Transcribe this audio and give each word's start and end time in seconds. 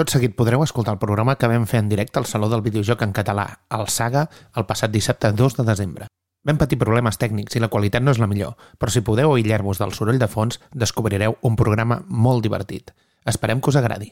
Tot 0.00 0.08
seguit 0.08 0.32
podreu 0.32 0.62
escoltar 0.64 0.94
el 0.94 1.00
programa 1.00 1.34
que 1.36 1.48
vam 1.50 1.66
fer 1.68 1.82
en 1.82 1.88
directe 1.90 2.16
al 2.16 2.24
Saló 2.24 2.46
del 2.48 2.62
Videojoc 2.64 3.02
en 3.04 3.10
català, 3.12 3.42
el 3.76 3.82
Saga, 3.92 4.22
el 4.56 4.64
passat 4.64 4.88
dissabte 4.94 5.28
2 5.36 5.58
de 5.58 5.66
desembre. 5.68 6.06
Vam 6.48 6.56
patir 6.56 6.78
problemes 6.80 7.20
tècnics 7.20 7.58
i 7.58 7.60
la 7.60 7.68
qualitat 7.68 8.00
no 8.00 8.14
és 8.14 8.20
la 8.22 8.30
millor, 8.30 8.54
però 8.80 8.88
si 8.88 9.02
podeu 9.04 9.34
aïllar-vos 9.34 9.76
del 9.82 9.92
soroll 9.92 10.16
de 10.16 10.30
fons, 10.32 10.56
descobrireu 10.72 11.36
un 11.44 11.60
programa 11.60 12.00
molt 12.08 12.40
divertit. 12.48 12.94
Esperem 13.28 13.60
que 13.60 13.68
us 13.68 13.76
agradi. 13.76 14.08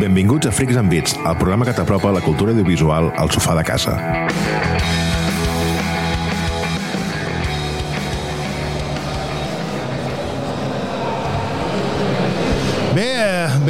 Benvinguts 0.00 0.48
a 0.48 0.56
Freaks 0.56 0.80
and 0.80 0.88
Beats, 0.88 1.12
el 1.20 1.36
programa 1.36 1.68
que 1.68 1.76
t'apropa 1.76 2.16
la 2.16 2.24
cultura 2.24 2.56
audiovisual 2.56 3.12
al 3.20 3.36
sofà 3.36 3.60
de 3.60 3.68
casa. 3.68 4.00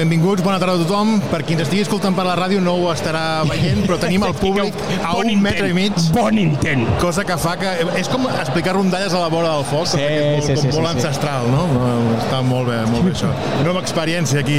Benvinguts, 0.02 0.42
bona 0.42 0.58
tarda 0.58 0.74
a 0.74 0.80
tothom. 0.82 1.14
Per 1.30 1.42
qui 1.46 1.54
ens 1.54 1.62
estigui 1.66 1.84
escoltant 1.84 2.14
per 2.16 2.24
la 2.26 2.34
ràdio 2.38 2.58
no 2.62 2.74
ho 2.80 2.88
estarà 2.92 3.42
veient, 3.46 3.84
però 3.86 3.98
tenim 4.02 4.24
el 4.26 4.34
públic 4.42 4.74
a 4.98 5.12
Bon 5.14 5.28
un 5.30 5.42
metre 5.44 5.68
i 5.70 5.74
mig, 5.76 5.94
Bon 6.14 6.38
intent. 6.38 6.82
cosa 7.00 7.22
que 7.28 7.36
fa 7.38 7.54
que... 7.60 7.70
És 8.00 8.08
com 8.10 8.26
explicar 8.32 8.74
rondalles 8.74 9.14
a 9.14 9.20
la 9.22 9.28
vora 9.32 9.52
del 9.56 9.64
foc, 9.68 9.86
Sí, 9.92 10.00
que 10.00 10.08
és 10.08 10.26
molt, 10.32 10.46
sí, 10.48 10.56
sí, 10.56 10.72
molt 10.72 10.74
sí, 10.74 10.82
sí. 10.82 10.90
ancestral, 10.96 11.46
no? 11.52 11.66
No, 11.76 11.92
Està 12.18 12.40
molt 12.46 12.68
bé, 12.70 12.78
molt 12.90 13.06
bé 13.06 13.12
això. 13.14 13.30
Nova 13.66 13.82
experiència 13.84 14.40
aquí, 14.42 14.58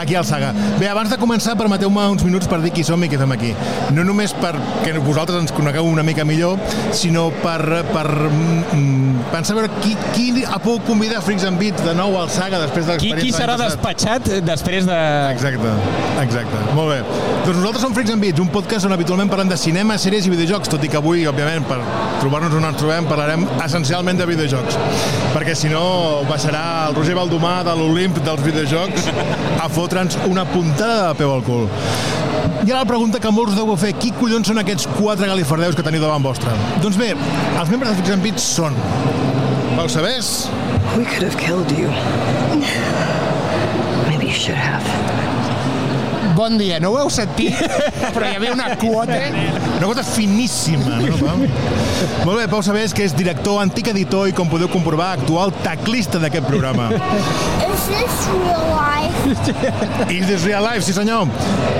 aquí 0.00 0.16
al 0.18 0.24
Saga. 0.28 0.52
Bé, 0.80 0.88
abans 0.88 1.10
de 1.12 1.18
començar, 1.20 1.56
permeteu-me 1.60 2.06
uns 2.14 2.24
minuts 2.26 2.48
per 2.50 2.60
dir 2.64 2.72
qui 2.74 2.84
som 2.86 3.02
i 3.04 3.10
què 3.12 3.18
fem 3.20 3.34
aquí. 3.36 3.52
No 3.96 4.04
només 4.06 4.32
perquè 4.40 4.94
vosaltres 5.00 5.42
ens 5.44 5.52
conegueu 5.56 5.88
una 5.90 6.04
mica 6.06 6.24
millor, 6.28 6.56
sinó 6.96 7.28
per, 7.42 7.82
per 7.92 8.06
mm, 8.30 9.28
pensar 9.34 9.56
a 9.56 9.60
veure 9.60 9.72
qui, 9.82 9.94
qui 10.16 10.44
ha 10.46 10.58
pogut 10.62 10.86
convidar 10.88 11.20
Freaks 11.24 11.44
and 11.48 11.60
Beats 11.60 11.84
de 11.84 11.94
nou 11.98 12.16
al 12.20 12.30
Saga 12.32 12.60
després 12.64 12.86
de 12.88 12.96
Qui, 13.00 13.10
l'experiència 13.12 13.26
qui 13.26 13.36
serà 13.36 13.56
l'any 13.58 13.76
passat. 13.80 14.24
despatxat 14.30 14.46
després 14.46 14.69
de... 14.70 15.30
Exacte, 15.32 15.70
exacte. 16.22 16.58
Molt 16.76 16.92
bé. 16.92 16.98
Doncs 17.44 17.56
nosaltres 17.58 17.82
som 17.82 17.94
Freaks 17.96 18.12
and 18.14 18.22
Beats, 18.22 18.40
un 18.42 18.50
podcast 18.52 18.86
on 18.86 18.94
habitualment 18.94 19.30
parlem 19.32 19.48
de 19.50 19.56
cinema, 19.58 19.96
sèries 19.98 20.28
i 20.28 20.30
videojocs, 20.30 20.70
tot 20.70 20.84
i 20.86 20.90
que 20.92 20.98
avui, 21.00 21.24
òbviament, 21.26 21.66
per 21.66 21.80
trobar-nos 22.20 22.54
on 22.54 22.68
ens 22.68 22.78
trobem, 22.78 23.08
parlarem 23.10 23.46
essencialment 23.64 24.20
de 24.20 24.28
videojocs. 24.30 24.78
Perquè 25.34 25.56
si 25.58 25.72
no, 25.72 25.82
baixarà 26.28 26.62
el 26.88 26.94
Roger 26.98 27.16
Baldomà 27.18 27.56
de 27.66 27.74
l'Olimp 27.80 28.20
dels 28.22 28.44
videojocs 28.46 29.10
a 29.58 29.66
fotre'ns 29.72 30.18
una 30.30 30.46
puntada 30.46 31.08
de 31.08 31.18
peu 31.18 31.34
al 31.34 31.42
cul. 31.46 31.66
I 32.60 32.70
ara 32.70 32.84
la 32.84 32.88
pregunta 32.88 33.18
que 33.18 33.32
molts 33.34 33.56
us 33.56 33.58
deu 33.58 33.74
fer, 33.80 33.94
qui 33.98 34.12
collons 34.14 34.46
són 34.52 34.62
aquests 34.62 34.86
quatre 34.94 35.26
galifardeus 35.26 35.74
que 35.74 35.86
teniu 35.86 36.04
davant 36.04 36.22
vostre? 36.22 36.54
Doncs 36.84 37.00
bé, 37.00 37.10
els 37.16 37.72
membres 37.72 37.90
de 37.90 37.98
Freaks 37.98 38.14
and 38.14 38.28
Beats 38.28 38.46
són... 38.60 38.78
Vau 39.74 39.88
sabers? 39.88 40.46
We 40.96 41.06
could 41.06 41.26
have 41.26 41.38
killed 41.40 41.70
you. 41.72 41.90
You 44.30 44.36
should 44.36 44.54
have. 44.54 44.86
Bon 46.36 46.54
dia, 46.56 46.78
no 46.78 46.92
ho 46.92 46.98
heu 47.00 47.08
sentit? 47.10 47.56
Però 48.14 48.28
hi 48.28 48.36
havia 48.38 48.52
una 48.54 48.76
quota... 48.78 49.16
Una 49.18 49.88
cosa 49.88 50.04
finíssima, 50.06 51.00
no, 51.02 51.16
Pau? 51.18 51.40
Molt 52.28 52.36
bé, 52.38 52.44
Pau 52.52 52.62
Sabés, 52.62 52.94
que 52.94 53.02
és 53.08 53.16
director, 53.18 53.58
antic 53.58 53.90
editor 53.90 54.30
i, 54.30 54.34
com 54.36 54.46
podeu 54.46 54.70
comprovar, 54.70 55.08
actual 55.18 55.50
teclista 55.64 56.22
d'aquest 56.22 56.46
programa. 56.46 56.86
Is 56.94 57.88
this 57.90 58.22
real 58.36 58.70
life? 58.76 59.42
Is 60.20 60.30
this 60.30 60.46
real 60.46 60.62
life, 60.62 60.86
sí 60.86 60.94
senyor. 60.94 61.26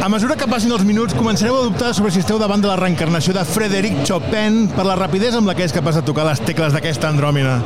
A 0.03 0.11
mesura 0.11 0.35
que 0.35 0.51
passin 0.51 0.75
els 0.75 0.83
minuts, 0.89 1.15
començareu 1.15 1.61
a 1.61 1.65
dubtar 1.71 1.95
sobre 1.95 2.11
si 2.11 2.25
esteu 2.25 2.43
davant 2.43 2.67
de 2.67 2.73
la 2.73 2.81
reencarnació 2.83 3.37
de 3.39 3.47
Frederic 3.47 4.03
Chopin 4.03 4.65
per 4.75 4.91
la 4.91 4.99
rapidesa 4.99 5.39
amb 5.39 5.55
la 5.55 5.55
que 5.55 5.71
és 5.71 5.77
capaç 5.79 6.03
de 6.03 6.07
tocar 6.11 6.27
les 6.27 6.43
tecles 6.43 6.75
d'aquesta 6.75 7.15
andròmina. 7.15 7.61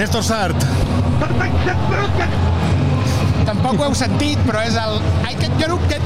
Néstor 0.00 0.24
Sart, 0.24 0.64
Tampoc 3.66 3.80
ho 3.82 3.86
heu 3.88 3.94
sentit, 3.98 4.38
però 4.46 4.60
és 4.62 4.76
el... 4.78 5.00
Que 5.40 5.48
jo 5.58 5.66
no... 5.72 5.76
Que... 5.90 5.98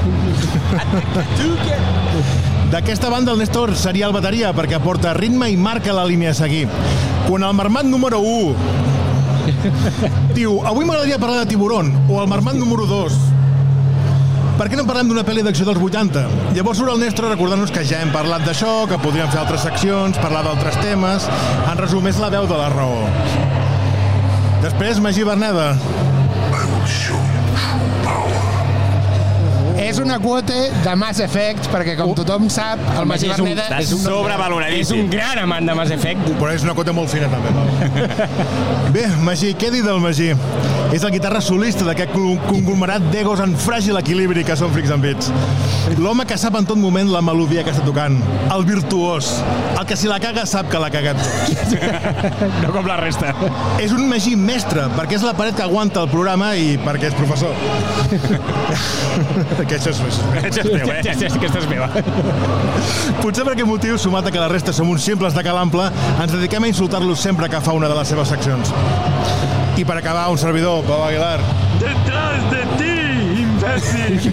D'aquesta 2.71 3.11
banda, 3.13 3.35
el 3.35 3.41
Néstor 3.43 3.75
seria 3.77 4.07
el 4.07 4.15
bateria 4.15 4.49
perquè 4.57 4.79
aporta 4.79 5.11
ritme 5.13 5.45
i 5.51 5.57
marca 5.61 5.93
la 5.93 6.07
línia 6.09 6.31
a 6.33 6.37
seguir. 6.39 6.63
Quan 7.27 7.45
el 7.45 7.53
marmat 7.53 7.85
número 7.85 8.17
1 8.25 8.55
diu 10.37 10.57
avui 10.65 10.87
m'agradaria 10.89 11.21
parlar 11.21 11.43
de 11.43 11.51
Tiburon 11.53 11.93
o 12.09 12.17
el 12.23 12.27
marmat 12.31 12.57
número 12.57 12.87
2 12.89 13.13
per 14.57 14.67
què 14.71 14.77
no 14.79 14.87
parlem 14.89 15.09
d'una 15.11 15.25
pel·li 15.27 15.45
d'acció 15.45 15.65
dels 15.69 15.81
80? 15.85 16.25
Llavors 16.57 16.81
surt 16.81 16.95
el 16.95 17.01
Néstor 17.05 17.29
recordant-nos 17.29 17.73
que 17.73 17.85
ja 17.85 18.01
hem 18.01 18.09
parlat 18.13 18.41
d'això, 18.45 18.87
que 18.89 18.97
podríem 19.05 19.29
fer 19.29 19.41
altres 19.41 19.61
seccions, 19.69 20.17
parlar 20.21 20.41
d'altres 20.49 20.81
temes... 20.81 21.29
En 21.69 21.77
resum, 21.77 22.05
és 22.09 22.17
la 22.21 22.29
veu 22.33 22.49
de 22.49 22.57
la 22.57 22.69
raó. 22.73 23.05
Després, 24.61 25.01
Magí 25.01 25.25
Berneda. 25.25 25.75
És 29.91 29.97
una 29.99 30.21
quota 30.23 30.55
de 30.85 30.91
Mass 30.95 31.19
Effect, 31.19 31.65
perquè 31.67 31.97
com 31.99 32.13
tothom 32.15 32.45
sap, 32.47 32.79
el 32.95 33.07
Magí 33.09 33.27
és 33.27 33.41
un, 33.43 33.49
Berneda 33.49 33.81
és 33.83 33.89
un, 33.91 34.61
és 34.77 34.91
un 34.95 35.09
gran 35.11 35.41
amant 35.41 35.67
de 35.67 35.75
Mass 35.75 35.91
Effect. 35.91 36.29
Però 36.39 36.53
és 36.55 36.63
una 36.63 36.71
cota 36.77 36.93
molt 36.95 37.11
fina, 37.11 37.27
també. 37.27 37.51
Bé, 38.95 39.03
Magí, 39.27 39.51
què 39.59 39.67
dir 39.73 39.81
del 39.83 39.99
Magí? 39.99 40.29
És 40.95 41.03
el 41.07 41.11
guitarra 41.11 41.41
solista 41.43 41.83
d'aquest 41.87 42.13
conglomerat 42.13 43.03
d'egos 43.11 43.43
en 43.43 43.57
fràgil 43.59 43.99
equilibri 43.99 44.45
que 44.47 44.55
són 44.59 44.71
Freaks 44.71 44.93
and 44.95 45.03
Beats. 45.03 45.27
L'home 45.99 46.23
que 46.27 46.39
sap 46.39 46.55
en 46.59 46.67
tot 46.67 46.79
moment 46.79 47.11
la 47.11 47.21
melodia 47.23 47.65
que 47.67 47.75
està 47.75 47.83
tocant. 47.83 48.15
El 48.55 48.63
virtuós. 48.67 49.33
El 49.75 49.83
que 49.87 49.99
si 49.99 50.07
la 50.11 50.21
caga 50.23 50.47
sap 50.47 50.71
que 50.71 50.79
l'ha 50.79 50.91
cagat. 50.93 51.19
No 52.61 52.71
com 52.71 52.85
la 52.87 52.95
resta. 52.99 53.31
És 53.81 53.91
un 53.95 54.07
Magí 54.07 54.37
mestre, 54.39 54.87
perquè 54.95 55.17
és 55.17 55.23
la 55.25 55.33
paret 55.35 55.55
que 55.57 55.65
aguanta 55.65 56.03
el 56.05 56.11
programa 56.11 56.53
i 56.55 56.77
perquè 56.79 57.11
és 57.11 57.17
professor. 57.17 57.55
que 59.71 59.80
això 59.89 60.07
és... 60.07 60.19
Això 60.45 60.61
és 60.61 60.69
teu, 60.69 60.77
Ja, 60.77 60.99
ja, 61.01 61.13
eh? 61.13 61.15
ja, 61.21 61.29
aquesta 61.37 61.61
és 61.61 61.67
meva. 61.69 61.87
Potser 63.21 63.45
per 63.47 63.53
aquest 63.55 63.69
motiu, 63.69 63.97
sumat 64.01 64.27
a 64.27 64.33
que 64.33 64.41
la 64.41 64.49
resta 64.51 64.73
som 64.75 64.89
uns 64.89 65.05
simples 65.05 65.33
de 65.37 65.43
calample, 65.45 65.87
ens 66.21 66.35
dediquem 66.35 66.67
a 66.67 66.71
insultar-los 66.71 67.21
sempre 67.21 67.49
que 67.49 67.61
fa 67.63 67.75
una 67.77 67.89
de 67.91 67.97
les 67.97 68.13
seves 68.13 68.31
seccions. 68.33 68.73
I 69.79 69.85
per 69.87 69.97
acabar, 69.97 70.27
un 70.31 70.37
servidor, 70.37 70.83
Pau 70.85 71.03
Aguilar. 71.07 71.39
Detrás 71.81 72.45
de 72.51 72.65
ti, 72.77 72.93
imbècil! 73.45 74.31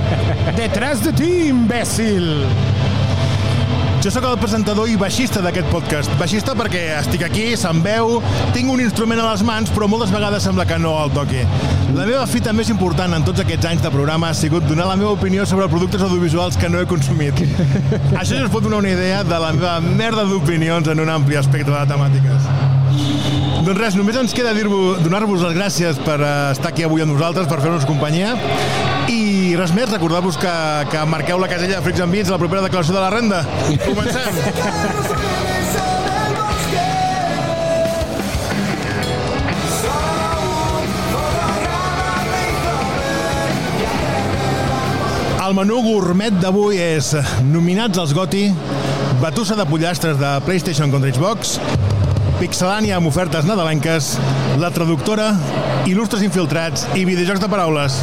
Detrás 0.62 1.04
de 1.04 1.12
ti, 1.12 1.32
imbècil! 1.52 2.32
Jo 3.98 4.12
sóc 4.14 4.22
el 4.28 4.36
presentador 4.38 4.86
i 4.86 4.94
baixista 4.94 5.40
d'aquest 5.42 5.66
podcast. 5.72 6.12
Baixista 6.20 6.52
perquè 6.54 6.84
estic 7.00 7.24
aquí, 7.26 7.46
se'm 7.58 7.80
veu, 7.82 8.20
tinc 8.54 8.70
un 8.70 8.78
instrument 8.84 9.18
a 9.18 9.32
les 9.32 9.42
mans, 9.42 9.72
però 9.74 9.88
moltes 9.90 10.12
vegades 10.14 10.44
sembla 10.46 10.66
que 10.70 10.76
no 10.78 10.92
el 11.02 11.10
toqui. 11.16 11.40
La 11.96 12.06
meva 12.06 12.22
fita 12.30 12.52
més 12.54 12.70
important 12.70 13.16
en 13.16 13.26
tots 13.26 13.42
aquests 13.42 13.66
anys 13.72 13.82
de 13.82 13.90
programa 13.90 14.30
ha 14.30 14.36
sigut 14.38 14.68
donar 14.70 14.86
la 14.86 14.94
meva 15.00 15.16
opinió 15.16 15.46
sobre 15.50 15.66
productes 15.72 16.04
audiovisuals 16.06 16.56
que 16.56 16.70
no 16.70 16.78
he 16.78 16.86
consumit. 16.86 17.42
Això 18.20 18.38
ja 18.38 18.44
us 18.46 18.54
pot 18.54 18.62
donar 18.62 18.84
una 18.84 18.94
idea 18.94 19.24
de 19.26 19.42
la 19.42 19.50
meva 19.56 19.74
merda 19.82 20.28
d'opinions 20.30 20.92
en 20.94 21.02
un 21.02 21.10
ampli 21.16 21.40
espectre 21.40 21.74
de 21.74 21.82
temàtiques. 21.90 22.46
Doncs 23.66 23.80
res, 23.80 23.98
només 23.98 24.16
ens 24.22 24.36
queda 24.36 24.54
donar-vos 24.54 25.42
les 25.42 25.58
gràcies 25.58 25.98
per 26.06 26.20
eh, 26.22 26.30
estar 26.54 26.70
aquí 26.70 26.86
avui 26.86 27.02
amb 27.02 27.16
nosaltres, 27.16 27.50
per 27.50 27.58
fer-nos 27.66 27.88
companyia. 27.88 28.36
I 29.28 29.56
res 29.58 29.72
més, 29.76 29.90
recordar-vos 29.90 30.38
que, 30.40 30.50
que 30.92 31.00
marqueu 31.10 31.40
la 31.40 31.48
casella 31.50 31.76
de 31.78 31.84
Freaks 31.84 32.00
and 32.00 32.14
Beats 32.14 32.30
a 32.30 32.36
la 32.36 32.40
propera 32.40 32.62
declaració 32.64 32.94
de 32.96 33.02
la 33.02 33.10
renda. 33.12 33.42
Comencem! 33.84 34.38
El 45.48 45.56
menú 45.56 45.80
gourmet 45.84 46.34
d'avui 46.42 46.76
és 46.80 47.14
nominats 47.48 48.00
als 48.00 48.12
GOTY, 48.16 48.50
batussa 49.22 49.56
de 49.56 49.64
pollastres 49.68 50.18
de 50.20 50.34
PlayStation 50.44 50.92
contra 50.92 51.12
Xbox, 51.12 51.56
Pixelània 52.38 52.98
amb 52.98 53.08
ofertes 53.10 53.48
nadalenques, 53.48 54.12
la 54.62 54.68
traductora, 54.70 55.32
il·lustres 55.90 56.22
infiltrats 56.22 56.84
i 56.94 57.04
videojocs 57.08 57.42
de 57.42 57.48
paraules. 57.50 57.96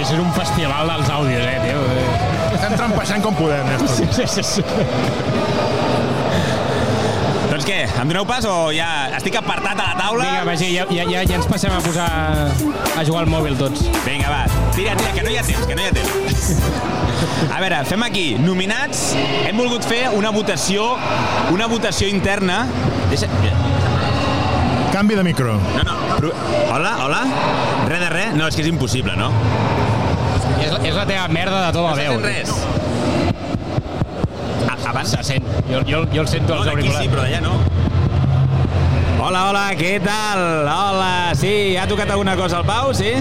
Això 0.00 0.14
és 0.16 0.20
un 0.24 0.30
festival 0.32 0.88
dels 0.88 1.10
àudios, 1.12 1.42
eh, 1.44 1.58
tio. 1.60 1.80
Estem 2.56 2.72
trampejant 2.72 3.20
com 3.20 3.34
podem, 3.36 3.66
Néstor. 3.68 4.06
Sí, 4.16 4.24
sí, 4.32 4.42
sí. 4.42 4.62
doncs 7.50 7.66
què, 7.66 7.76
em 7.84 8.08
doneu 8.08 8.24
pas 8.24 8.46
o 8.48 8.54
ja 8.72 8.86
estic 9.18 9.36
apartat 9.36 9.76
a 9.76 9.90
la 9.90 9.98
taula? 9.98 10.24
Vinga, 10.24 10.46
Magí, 10.48 10.70
ja, 10.72 10.86
ja, 10.88 11.04
ja, 11.04 11.24
ja 11.28 11.36
ens 11.36 11.48
passem 11.50 11.74
a 11.76 11.82
posar 11.84 12.06
a 12.08 13.04
jugar 13.04 13.26
al 13.26 13.28
mòbil 13.28 13.58
tots. 13.60 13.84
Vinga, 14.06 14.30
va, 14.32 14.46
tira, 14.72 14.94
tira, 14.96 15.12
que 15.18 15.26
no 15.26 15.34
hi 15.34 15.36
ha 15.36 15.44
temps, 15.50 15.66
que 15.68 15.76
no 15.76 15.84
hi 15.84 15.90
ha 15.90 15.94
temps. 15.98 16.48
A 17.50 17.60
veure, 17.60 17.82
fem 17.90 18.06
aquí, 18.06 18.24
nominats, 18.40 19.10
hem 19.18 19.60
volgut 19.60 19.84
fer 19.84 20.06
una 20.16 20.32
votació, 20.32 20.94
una 21.52 21.68
votació 21.68 22.08
interna. 22.08 22.62
Deixa... 23.12 23.28
Canvi 24.94 25.14
de 25.14 25.22
micro. 25.28 25.60
No, 25.76 25.84
no, 25.84 26.32
hola, 26.72 26.96
hola? 27.04 27.20
Res 27.92 28.00
de 28.00 28.10
res? 28.16 28.34
No, 28.34 28.48
és 28.48 28.56
que 28.56 28.64
és 28.64 28.72
impossible, 28.72 29.14
no? 29.20 29.30
És, 30.58 30.72
és 30.90 30.94
la 30.96 31.06
teva 31.08 31.28
merda 31.32 31.66
de 31.66 31.72
tota 31.76 31.90
No 31.90 31.96
la 31.96 32.02
veu. 32.02 32.12
fet 32.18 32.24
res. 32.26 32.50
abans... 34.90 35.10
Se 35.14 35.22
sent. 35.22 35.44
Jo, 35.70 35.80
jo, 35.86 36.04
jo 36.12 36.22
el 36.24 36.28
sento 36.28 36.54
No, 36.54 36.60
als 36.62 36.68
auriculars. 36.72 37.04
sí, 37.04 37.08
però 37.12 37.22
d'allà 37.22 37.40
no. 37.44 37.52
Hola, 39.20 39.42
hola, 39.50 39.64
què 39.78 39.92
tal? 40.02 40.40
Hola, 40.66 41.10
sí, 41.38 41.76
ha 41.78 41.86
tocat 41.86 42.10
alguna 42.10 42.34
cosa 42.36 42.58
al 42.58 42.64
Pau, 42.66 42.92
sí? 42.96 43.12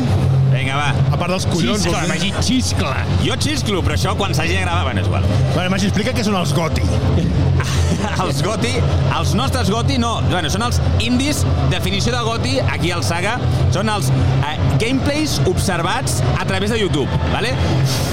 Vinga, 0.69 0.77
va. 0.77 1.13
A 1.13 1.17
part 1.17 1.31
dels 1.33 1.45
collons... 1.49 1.81
Xiscla, 1.81 2.03
vols 2.05 2.21
dir? 2.21 2.31
Magí, 2.33 2.45
xiscla. 2.45 2.93
Jo 3.25 3.37
xisclo, 3.41 3.81
però 3.85 3.95
això 3.97 4.13
quan 4.19 4.35
s'hagi 4.37 4.53
de 4.53 4.61
gravar, 4.61 4.83
bueno, 4.85 5.01
és 5.01 5.09
igual. 5.09 5.25
Vale, 5.55 5.69
Magí, 5.73 5.89
explica 5.89 6.13
què 6.13 6.25
són 6.27 6.37
els 6.37 6.53
goti. 6.53 6.85
els 8.23 8.41
goti, 8.45 8.71
els 9.17 9.33
nostres 9.35 9.69
goti, 9.73 9.97
no, 9.99 10.19
bueno, 10.29 10.49
són 10.53 10.63
els 10.67 10.77
indis, 11.03 11.41
definició 11.73 12.13
de 12.13 12.21
goti, 12.27 12.53
aquí 12.71 12.91
al 12.95 13.01
Saga, 13.03 13.33
són 13.73 13.89
els 13.91 14.07
eh, 14.47 14.53
gameplays 14.79 15.39
observats 15.49 16.19
a 16.39 16.45
través 16.47 16.71
de 16.71 16.77
YouTube, 16.79 17.09
vale? 17.33 17.51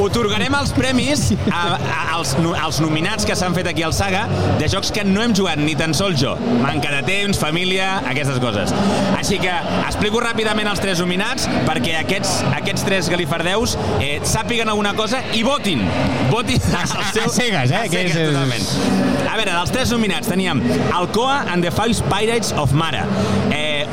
Otorgarem 0.02 0.56
els 0.58 0.72
premis 0.76 1.28
a, 1.52 1.60
a, 1.76 2.00
als, 2.16 2.34
no- 2.42 2.56
als 2.58 2.80
nominats 2.82 3.26
que 3.28 3.36
s'han 3.38 3.54
fet 3.56 3.68
aquí 3.70 3.84
al 3.86 3.94
Saga 3.96 4.24
de 4.58 4.68
jocs 4.72 4.90
que 4.94 5.04
no 5.06 5.22
hem 5.22 5.34
jugat 5.36 5.60
ni 5.62 5.76
tan 5.78 5.94
sols 5.94 6.18
jo. 6.22 6.34
Manca 6.64 6.90
de 6.96 7.04
temps, 7.06 7.38
família, 7.38 8.00
aquestes 8.10 8.40
coses. 8.42 8.74
Així 9.20 9.38
que 9.42 9.52
explico 9.86 10.22
ràpidament 10.24 10.70
els 10.72 10.82
tres 10.82 11.02
nominats 11.04 11.46
perquè 11.68 12.00
aquests, 12.00 12.40
aquests 12.54 12.84
tres 12.86 13.08
galifardeus 13.10 13.76
eh, 14.00 14.20
sàpiguen 14.24 14.68
alguna 14.68 14.94
cosa 14.94 15.22
i 15.34 15.42
votin. 15.46 15.82
Votin 16.30 16.60
A- 16.76 16.84
a- 16.84 17.24
a 17.24 17.28
cegues, 17.28 17.70
eh, 17.70 17.76
A 17.76 17.82
que 17.88 17.96
cegues, 17.98 18.16
és- 18.16 18.28
totalment. 18.30 19.26
A 19.26 19.36
veure, 19.36 19.52
dels 19.52 19.70
tres 19.74 19.90
nominats 19.92 20.28
teníem 20.30 20.62
Alcoa 20.94 21.42
and 21.52 21.64
the 21.64 21.70
Five 21.70 22.00
Pirates 22.08 22.52
of 22.56 22.72
Mara. 22.72 23.04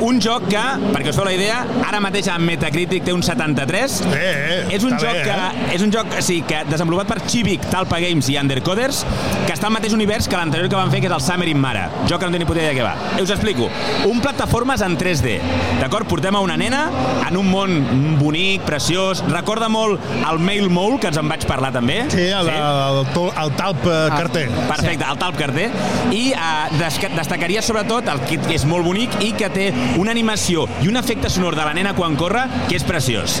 Un 0.04 0.18
joc 0.20 0.42
que, 0.52 0.62
perquè 0.92 1.08
us 1.14 1.16
feu 1.16 1.24
la 1.24 1.32
idea, 1.32 1.62
ara 1.88 1.96
mateix 2.02 2.26
a 2.28 2.34
Metacritic 2.36 3.06
té 3.06 3.12
un 3.14 3.22
73. 3.24 3.94
Eh, 4.10 4.18
eh, 4.20 4.56
és 4.76 4.84
un 4.84 4.92
joc 5.00 5.14
bé, 5.16 5.22
que 5.24 5.32
eh? 5.32 5.68
és 5.78 5.84
un 5.84 5.92
joc 5.94 6.10
sí, 6.24 6.42
que 6.44 6.58
desenvolupat 6.68 7.08
per 7.08 7.22
Chivik, 7.24 7.64
Talpa 7.72 7.96
Games 8.02 8.28
i 8.28 8.36
Undercoders, 8.36 9.00
que 9.46 9.54
està 9.54 9.70
al 9.70 9.72
mateix 9.72 9.94
univers 9.96 10.28
que 10.28 10.36
l'anterior 10.36 10.68
que 10.68 10.76
van 10.76 10.92
fer, 10.92 11.00
que 11.00 11.08
és 11.08 11.14
el 11.16 11.24
Summer 11.24 11.48
in 11.48 11.60
Mara. 11.62 11.86
Joc 12.04 12.20
que 12.20 12.28
no 12.28 12.36
tenia 12.36 12.48
puta 12.50 12.60
idea 12.60 12.74
de 12.74 12.76
què 12.76 12.84
va. 12.84 13.22
Us 13.22 13.32
explico. 13.32 13.70
Un 14.10 14.20
plataformes 14.20 14.84
en 14.84 14.98
3D. 15.00 15.38
D'acord? 15.80 16.08
Portem 16.10 16.36
a 16.36 16.44
una 16.44 16.58
nena 16.60 16.82
en 17.24 17.40
un 17.40 17.48
món 17.48 18.18
bonic, 18.20 18.66
preciós. 18.68 19.24
Recorda 19.30 19.70
molt 19.72 20.04
el 20.20 20.42
Mail 20.44 20.68
Mole, 20.68 21.00
que 21.00 21.08
ens 21.08 21.22
en 21.22 21.32
vaig 21.32 21.48
parlar 21.48 21.72
també. 21.72 22.02
Sí, 22.12 22.26
el, 22.28 22.52
el, 22.52 23.00
el, 23.00 23.32
el 23.46 23.56
talp 23.56 23.88
eh, 23.88 23.96
carter. 24.12 24.44
Perfecte, 24.68 25.08
el 25.08 25.22
Talp 25.24 25.40
Carter. 25.40 25.70
I 26.12 26.22
eh, 26.36 27.08
destacaria 27.16 27.64
sobretot 27.64 28.12
el 28.12 28.20
kit 28.28 28.44
que 28.44 28.58
és 28.60 28.68
molt 28.68 28.84
bonic 28.84 29.16
i 29.24 29.32
que 29.38 29.48
té 29.54 29.70
una 29.98 30.10
animació 30.10 30.64
i 30.82 30.88
un 30.90 30.96
efecte 30.98 31.30
sonor 31.30 31.54
de 31.56 31.64
la 31.64 31.74
nena 31.76 31.92
quan 31.94 32.16
corre 32.18 32.44
que 32.68 32.76
és 32.76 32.84
preciós. 32.86 33.38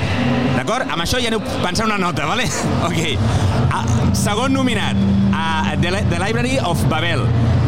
D'acord? 0.56 0.86
Amb 0.90 1.02
això 1.02 1.18
ja 1.22 1.28
aneu 1.32 1.42
pensant 1.64 1.88
una 1.90 1.98
nota, 1.98 2.26
vale? 2.30 2.46
Ok. 2.88 3.18
Ah, 3.74 3.84
segon 4.14 4.52
nominat, 4.54 4.94
uh, 5.32 5.72
The, 5.80 5.90
Li- 5.90 6.04
The 6.10 6.20
Library 6.22 6.58
of 6.62 6.82
Babel. 6.88 7.24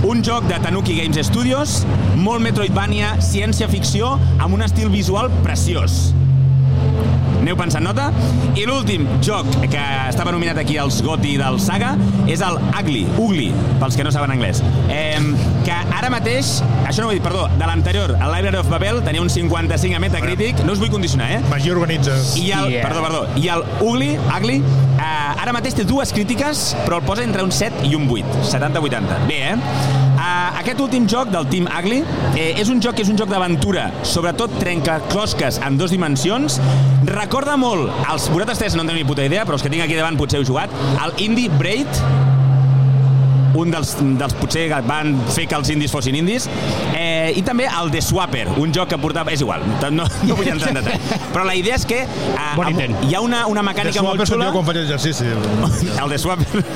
Un 0.07 0.23
joc 0.23 0.45
de 0.47 0.61
Tanuki 0.63 0.95
Games 1.01 1.19
Studios, 1.27 1.81
molt 2.15 2.41
Metroidvania, 2.45 3.17
ciència-ficció, 3.21 4.13
amb 4.39 4.55
un 4.55 4.63
estil 4.63 4.89
visual 4.93 5.33
preciós. 5.43 6.13
Aneu 7.41 7.57
pensant 7.59 7.85
nota. 7.85 8.09
I 8.57 8.65
l'últim 8.69 9.07
joc 9.25 9.49
que 9.71 9.83
estava 10.09 10.33
nominat 10.35 10.59
aquí 10.63 10.79
als 10.81 11.01
GOTY 11.05 11.37
del 11.41 11.59
Saga 11.63 11.95
és 12.27 12.41
el 12.45 12.57
Ugly, 12.81 13.05
Ugly, 13.19 13.51
pels 13.81 13.97
que 13.99 14.05
no 14.07 14.13
saben 14.15 14.33
anglès. 14.35 14.63
Eh, 14.89 15.19
que 15.67 15.77
ara 15.97 16.11
mateix, 16.13 16.57
això 16.87 17.03
no 17.05 17.09
ho 17.11 17.15
he 17.15 17.19
dit, 17.19 17.25
perdó, 17.25 17.47
de 17.59 17.67
l'anterior, 17.69 18.17
el 18.17 18.33
Library 18.33 18.61
of 18.63 18.71
Babel 18.73 19.03
tenia 19.07 19.23
un 19.23 19.31
55 19.31 19.97
a 19.97 20.03
Metacritic, 20.03 20.65
no 20.67 20.73
us 20.75 20.81
vull 20.83 20.91
condicionar, 20.93 21.31
eh? 21.37 21.41
Magí 21.51 21.71
organitza. 21.71 22.17
I 22.41 22.51
el, 22.53 22.67
Yeah. 22.77 22.83
perdó, 22.89 23.03
perdó, 23.03 23.27
i 23.39 23.49
el 23.53 23.63
Ugly, 23.81 24.17
Ugly, 24.37 24.57
eh, 24.57 25.43
ara 25.43 25.53
mateix 25.55 25.75
té 25.79 25.85
dues 25.87 26.13
crítiques, 26.13 26.75
però 26.87 26.99
el 26.99 27.05
posa 27.07 27.23
entre 27.23 27.45
un 27.45 27.53
7 27.53 27.87
i 27.87 27.95
un 27.95 28.09
8, 28.11 28.43
70-80. 28.51 29.21
Bé, 29.29 29.43
eh? 29.53 29.57
Uh, 30.17 30.57
aquest 30.63 30.81
últim 30.81 31.05
joc 31.11 31.29
del 31.29 31.45
Team 31.51 31.67
Ugly 31.69 31.99
eh, 32.35 32.55
és 32.57 32.71
un 32.73 32.81
joc 32.81 32.97
que 32.97 33.05
és 33.05 33.11
un 33.13 33.19
joc 33.21 33.29
d'aventura, 33.29 33.91
sobretot 34.09 34.55
trencaclosques 34.63 35.61
en 35.67 35.77
dues 35.77 35.93
dimensions. 35.93 36.57
Recorda 37.11 37.59
molt, 37.61 37.93
els 38.09 38.31
vosaltres 38.33 38.65
tres 38.65 38.79
no 38.79 38.87
en 38.87 38.91
teniu 38.93 39.05
ni 39.05 39.09
puta 39.09 39.27
idea, 39.29 39.45
però 39.45 39.61
els 39.61 39.67
que 39.67 39.73
tinc 39.73 39.85
aquí 39.85 39.99
davant 39.99 40.17
potser 40.17 40.41
heu 40.41 40.49
jugat, 40.49 40.73
el 41.05 41.13
Indie 41.27 41.53
Braid, 41.61 42.01
un 43.57 43.73
dels, 43.73 43.93
dels 44.21 44.35
potser 44.41 44.67
que 44.73 44.81
van 44.89 45.15
fer 45.33 45.47
que 45.51 45.57
els 45.57 45.71
indis 45.73 45.93
fossin 45.93 46.17
indis, 46.19 46.49
eh, 47.17 47.33
i 47.41 47.43
també 47.47 47.67
el 47.71 47.91
The 47.95 48.03
Swapper, 48.05 48.47
un 48.63 48.75
joc 48.77 48.91
que 48.93 48.99
portava... 49.01 49.33
És 49.35 49.43
igual, 49.45 49.65
no, 49.91 50.05
no 50.07 50.37
vull 50.39 50.51
entrar 50.53 50.73
en 50.75 50.79
detall. 50.81 51.23
Però 51.33 51.47
la 51.49 51.57
idea 51.59 51.79
és 51.81 51.87
que 51.89 52.03
eh, 52.05 52.51
Bon 52.57 52.69
intent. 52.71 52.97
hi 53.09 53.17
ha 53.17 53.23
una, 53.25 53.45
una 53.51 53.65
De 53.65 53.71
mecànica 53.71 54.05
molt 54.05 54.27
xula... 54.29 54.51
quan 54.55 54.67
faig 54.69 54.83
exercici. 54.85 55.33
El 55.97 56.13
de 56.13 56.21
Swapper. 56.21 56.65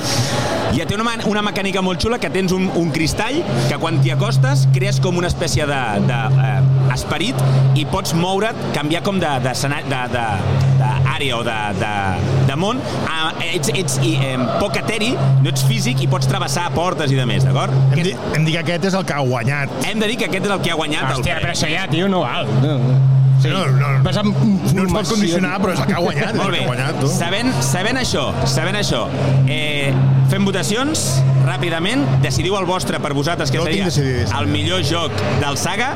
Ja 0.71 0.85
té 0.87 0.95
una, 0.95 1.17
una 1.27 1.41
mecànica 1.43 1.81
molt 1.83 1.99
xula 1.99 2.15
que 2.21 2.29
tens 2.31 2.53
un, 2.55 2.69
un 2.79 2.93
cristall 2.95 3.41
que 3.67 3.75
quan 3.81 3.97
t'hi 3.99 4.13
acostes 4.13 4.61
crees 4.71 5.01
com 5.03 5.17
una 5.19 5.27
espècie 5.27 5.65
de, 5.67 5.79
de 6.07 6.19
eh, 6.45 6.93
esperit 6.95 7.35
i 7.75 7.83
pots 7.91 8.13
moure't, 8.15 8.55
canviar 8.77 9.01
com 9.03 9.19
de, 9.19 9.33
de, 9.43 9.51
de, 9.51 9.99
de, 10.15 10.23
d'àrea 11.21 11.37
o 11.37 11.43
de, 11.43 11.57
de, 11.77 12.45
de 12.47 12.55
món. 12.57 12.79
Ah, 13.05 13.31
ets, 13.45 13.69
ets 13.77 13.99
i, 14.01 14.15
eh, 14.17 14.33
poc 14.59 14.77
eteri, 14.81 15.11
no 15.43 15.51
ets 15.51 15.63
físic 15.69 16.01
i 16.01 16.09
pots 16.09 16.27
travessar 16.29 16.69
portes 16.73 17.11
i 17.13 17.19
de 17.19 17.25
més, 17.29 17.45
d'acord? 17.45 17.73
Hem, 17.93 18.01
di, 18.03 18.15
hem 18.35 18.45
dit 18.47 18.55
que 18.57 18.63
aquest 18.63 18.89
és 18.89 18.97
el 18.97 19.05
que 19.05 19.13
ha 19.13 19.21
guanyat. 19.25 19.73
Hem 19.85 20.01
de 20.01 20.09
dir 20.09 20.17
que 20.17 20.29
aquest 20.31 20.49
és 20.49 20.53
el 20.57 20.61
que 20.65 20.73
ha 20.73 20.77
guanyat 20.79 21.11
Hòstia, 21.11 21.37
el 21.37 21.45
però 21.45 21.53
això 21.53 21.69
ja, 21.69 21.87
tio, 21.91 22.09
no 22.11 22.23
val. 22.25 22.49
No, 22.65 22.77
Sí. 23.41 23.49
No, 23.49 23.63
no, 23.73 23.87
Vas 24.05 24.19
amb 24.21 24.35
no 24.37 24.83
ens 24.83 24.91
pot 24.93 25.07
condicionar, 25.09 25.55
però 25.63 25.71
és 25.73 25.79
el 25.81 25.87
que 25.89 25.95
ha 25.97 26.01
guanyat. 26.03 26.27
és 26.29 26.35
Molt 26.37 26.45
el 26.45 26.51
bé, 26.51 26.57
que 26.59 26.63
ha 26.63 26.67
guanyat, 26.67 26.99
tu. 27.01 27.07
sabent, 27.09 27.49
sabent 27.65 27.97
això, 27.97 28.25
sabent 28.45 28.77
això, 28.77 28.99
eh, 29.49 29.89
fem 30.29 30.45
votacions 30.45 31.23
ràpidament, 31.47 32.05
decidiu 32.21 32.59
el 32.59 32.67
vostre 32.69 32.99
per 33.01 33.15
vosaltres, 33.17 33.49
que 33.49 33.57
tinc 33.65 33.89
seria 33.89 34.27
el 34.37 34.45
millor 34.45 34.85
joc 34.85 35.17
del 35.41 35.57
Saga. 35.57 35.95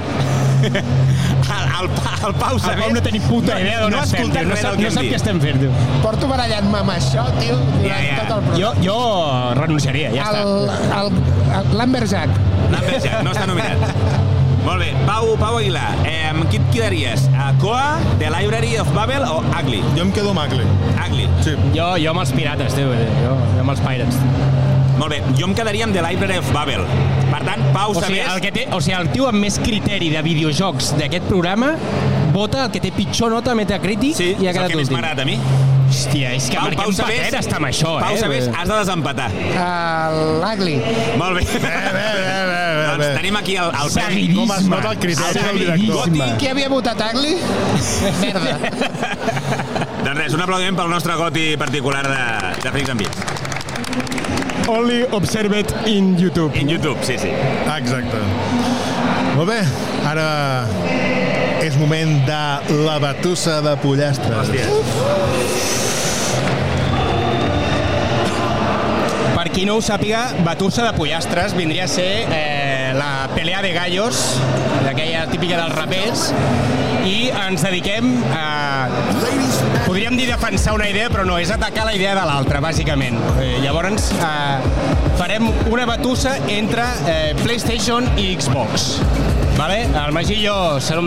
El, 1.46 1.66
el, 1.80 1.90
el 2.28 2.34
Pau 2.42 2.56
El 2.56 2.62
sabent... 2.64 2.82
Pau 2.86 2.94
no 2.96 3.02
tenim 3.06 3.26
puta 3.30 3.58
idea 3.62 3.82
d'on 3.84 3.92
no 3.94 4.02
estem, 4.02 4.30
tio. 4.34 4.44
No 4.50 4.56
sap, 4.58 4.78
no 4.82 4.92
sap 4.96 5.06
què 5.10 5.18
estem 5.20 5.42
fent, 5.44 5.60
tio. 5.62 5.72
Porto 6.04 6.30
barallant-me 6.32 6.80
amb 6.82 6.94
això, 6.96 7.26
tio, 7.40 7.58
durant 7.82 7.86
Ja, 7.86 8.00
ja. 8.02 8.16
tot 8.24 8.38
el 8.38 8.48
programa. 8.48 8.62
Jo, 8.62 8.72
jo 8.86 8.98
renunciaria, 9.62 10.14
ja 10.16 10.30
el, 10.32 10.54
està. 10.70 11.02
el, 11.02 11.20
el 11.60 11.78
Lumberjack. 11.82 12.40
L'Amberjack, 12.74 13.20
no 13.28 13.36
està 13.36 13.46
nominat. 13.52 13.86
Molt 14.66 14.82
bé, 14.82 14.88
Pau, 15.06 15.28
Pau 15.38 15.60
Aguilar, 15.60 15.92
eh, 16.10 16.24
amb 16.32 16.48
qui 16.50 16.58
et 16.58 16.70
quedaries? 16.74 17.28
A 17.38 17.52
Coa, 17.62 18.00
The 18.18 18.32
Library 18.34 18.80
of 18.82 18.90
Babel 18.96 19.22
o 19.30 19.44
Ugly? 19.60 19.84
Jo 19.94 20.08
em 20.08 20.14
quedo 20.16 20.32
amb 20.34 20.42
Agli. 20.48 20.66
Ugly. 21.06 21.28
Sí. 21.46 21.54
Jo, 21.76 21.92
jo 22.02 22.16
amb 22.16 22.24
els 22.24 22.34
pirates, 22.34 22.74
tio. 22.74 22.90
Jo, 23.22 23.36
jo 23.54 23.62
amb 23.62 23.76
els 23.76 23.84
pirates. 23.86 24.18
Molt 24.98 25.12
bé, 25.14 25.22
jo 25.38 25.46
em 25.46 25.54
quedaria 25.54 25.86
amb 25.86 25.94
The 25.94 26.02
Library 26.08 26.40
of 26.42 26.50
Babel. 26.56 26.82
Tant, 27.46 27.62
Pau, 27.75 27.92
O 27.92 28.02
sigui, 28.02 28.20
sabés... 28.20 28.34
el, 28.34 28.42
que 28.42 28.52
té, 28.56 28.66
o 28.74 28.80
sigui, 28.82 28.98
el 28.98 29.12
tio 29.14 29.28
amb 29.30 29.40
més 29.46 29.60
criteri 29.62 30.10
de 30.14 30.22
videojocs 30.25 30.94
d'aquest 31.00 31.28
programa 31.30 31.75
vota 32.36 32.66
el 32.66 32.72
que 32.74 32.82
té 32.84 32.92
pitjor 32.96 33.32
nota 33.32 33.54
a 33.54 33.56
Metacritic 33.56 34.18
Sí, 34.18 34.32
i 34.42 34.48
ha 34.48 34.52
és 34.52 34.58
el 34.58 34.60
quedat 34.60 34.74
que 34.74 34.80
més 34.82 34.90
últim. 34.90 34.98
m'agrada 35.00 35.24
a 35.24 35.30
mi. 35.30 35.38
Hòstia, 35.86 36.32
és 36.36 36.48
que 36.50 36.58
marquem 36.60 36.96
patera 36.98 37.40
està 37.40 37.60
amb 37.60 37.68
això, 37.70 37.92
Pau 38.02 38.16
eh? 38.16 38.20
Sabés, 38.20 38.48
has 38.50 38.68
de 38.68 38.78
desempatar. 38.82 39.28
L'Ugly. 40.42 40.74
Molt 41.22 41.38
bé. 41.38 41.44
Bé, 41.46 41.60
bé, 41.62 41.70
bé, 41.94 42.08
bé, 42.18 42.25
bé, 42.50 42.88
doncs 42.90 43.04
bé. 43.06 43.12
tenim 43.20 43.38
aquí 43.40 43.56
el, 43.62 43.70
el 43.84 43.94
premi. 43.94 44.25
Com 44.36 44.54
es 44.58 44.68
nota 44.74 44.92
el 44.96 45.00
criteri 45.06 45.46
del 45.46 45.62
director. 45.62 46.10
Goti. 46.10 46.28
Qui 46.42 46.50
havia 46.52 46.72
votat 46.74 47.06
Ugly? 47.12 47.36
Merda. 48.24 48.58
Doncs 50.06 50.20
res, 50.20 50.36
un 50.38 50.42
aplaudiment 50.44 50.75
pel 50.78 50.92
nostre 50.92 51.16
goti 51.18 51.46
particular 51.58 52.04
de, 52.06 52.20
de 52.62 52.74
Freaks 52.75 52.92
and 52.94 53.02
Beats. 53.02 53.35
Only 54.67 55.03
observed 55.12 55.74
in 55.86 56.17
YouTube. 56.17 56.51
En 56.55 56.67
YouTube, 56.67 56.98
sí, 57.03 57.17
sí. 57.17 57.29
Exacte. 57.77 58.17
Molt 59.36 59.50
bé, 59.50 59.60
ara 60.07 60.65
és 61.62 61.77
moment 61.77 62.15
de 62.25 62.39
la 62.86 62.95
batussa 63.03 63.60
de 63.62 63.75
pollastres. 63.84 64.50
Hòstia. 64.50 64.65
Per 69.36 69.45
qui 69.53 69.67
no 69.69 69.77
ho 69.77 69.84
sàpiga, 69.86 70.31
Batussa 70.45 70.88
de 70.88 70.93
Pollastres 70.98 71.53
vindria 71.53 71.86
a 71.86 71.91
ser 71.91 72.25
eh, 72.25 72.93
la 72.98 73.27
pelea 73.36 73.62
de 73.62 73.74
gallos, 73.75 74.24
d'aquella 74.81 75.27
típica 75.29 75.60
dels 75.60 75.75
rapers, 75.77 76.29
i 77.06 77.30
ens 77.30 77.64
dediquem 77.66 78.10
a... 78.34 78.88
Podríem 79.86 80.18
dir 80.18 80.28
defensar 80.32 80.74
una 80.76 80.88
idea, 80.90 81.10
però 81.14 81.26
no, 81.28 81.38
és 81.42 81.52
atacar 81.54 81.86
la 81.88 81.94
idea 81.96 82.16
de 82.18 82.26
l'altra, 82.26 82.62
bàsicament. 82.64 83.20
Eh, 83.38 83.56
llavors, 83.64 84.10
eh, 84.18 85.10
farem 85.20 85.52
una 85.72 85.86
batussa 85.90 86.38
entre 86.52 86.88
eh, 87.06 87.34
PlayStation 87.44 88.10
i 88.18 88.32
Xbox. 88.40 88.96
Vale? 89.56 89.84
El 89.88 90.12
Magí 90.12 90.36
i 90.36 90.46
jo 90.46 90.56
som 90.84 91.06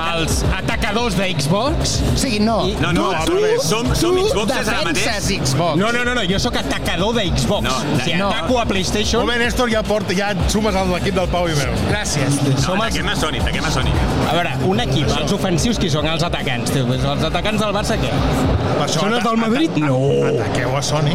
els 0.00 0.38
atacadors 0.56 1.16
de 1.18 1.26
Xbox. 1.36 1.98
O 2.14 2.16
sigui, 2.18 2.38
no. 2.40 2.62
I- 2.66 2.76
No, 2.80 2.92
no, 2.96 3.10
tu, 3.26 3.32
tu. 3.36 3.60
Som- 3.62 3.90
som 3.94 4.16
tu 4.16 4.22
Xboxers 4.28 4.68
ara 4.68 4.82
mateix. 4.84 5.28
Xbox. 5.44 5.76
No, 5.76 5.92
no, 5.92 6.04
no, 6.04 6.14
no, 6.14 6.22
jo 6.24 6.38
sóc 6.40 6.56
atacador 6.56 7.14
de 7.14 7.26
Xbox. 7.36 7.62
No, 7.62 7.74
o 7.76 7.98
sigui, 8.00 8.16
no. 8.18 8.30
ataco 8.30 8.58
a 8.60 8.64
PlayStation. 8.64 9.20
Molt 9.26 9.36
bé, 9.38 9.44
Néstor, 9.44 9.70
ja, 9.70 9.82
porta, 9.82 10.14
ja 10.16 10.30
et 10.32 10.38
sumes 10.50 10.74
a 10.74 10.84
l'equip 10.84 11.14
del 11.14 11.28
Pau 11.28 11.46
i 11.48 11.54
meu. 11.54 11.76
Gràcies. 11.90 12.40
Som 12.64 12.80
els... 12.80 12.94
Ataquem 12.94 13.08
a 13.08 13.16
Sony, 13.16 13.38
ataquem 13.40 13.64
a 13.64 13.70
Sony. 13.70 13.92
A 14.30 14.32
veure, 14.32 14.56
un 14.64 14.80
equip, 14.80 15.08
els 15.20 15.32
ofensius 15.36 15.78
qui 15.78 15.90
són? 15.90 16.06
Els 16.08 16.22
atacants, 16.24 16.70
tio. 16.72 16.86
Pues 16.88 17.04
els 17.04 17.22
atacants 17.30 17.60
del 17.60 17.72
Barça 17.76 17.96
què? 18.00 18.10
Per 18.10 18.86
això 18.88 19.00
Són 19.00 19.12
els 19.14 19.24
del 19.24 19.36
Madrid? 19.36 19.70
ata- 19.76 19.86
No. 19.86 20.00
Ataqueu 20.32 20.76
a 20.76 20.82
Sony. 20.82 21.12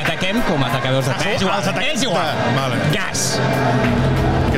Ataquem 0.00 0.40
com 0.48 0.62
a 0.62 0.66
atacadors 0.68 1.06
de 1.06 1.12
Ah, 1.12 1.16
tres. 1.18 1.34
és 1.34 1.42
igual. 1.42 1.84
És 1.92 2.02
igual. 2.02 2.34
Vale. 2.56 2.76
Gas. 2.94 3.40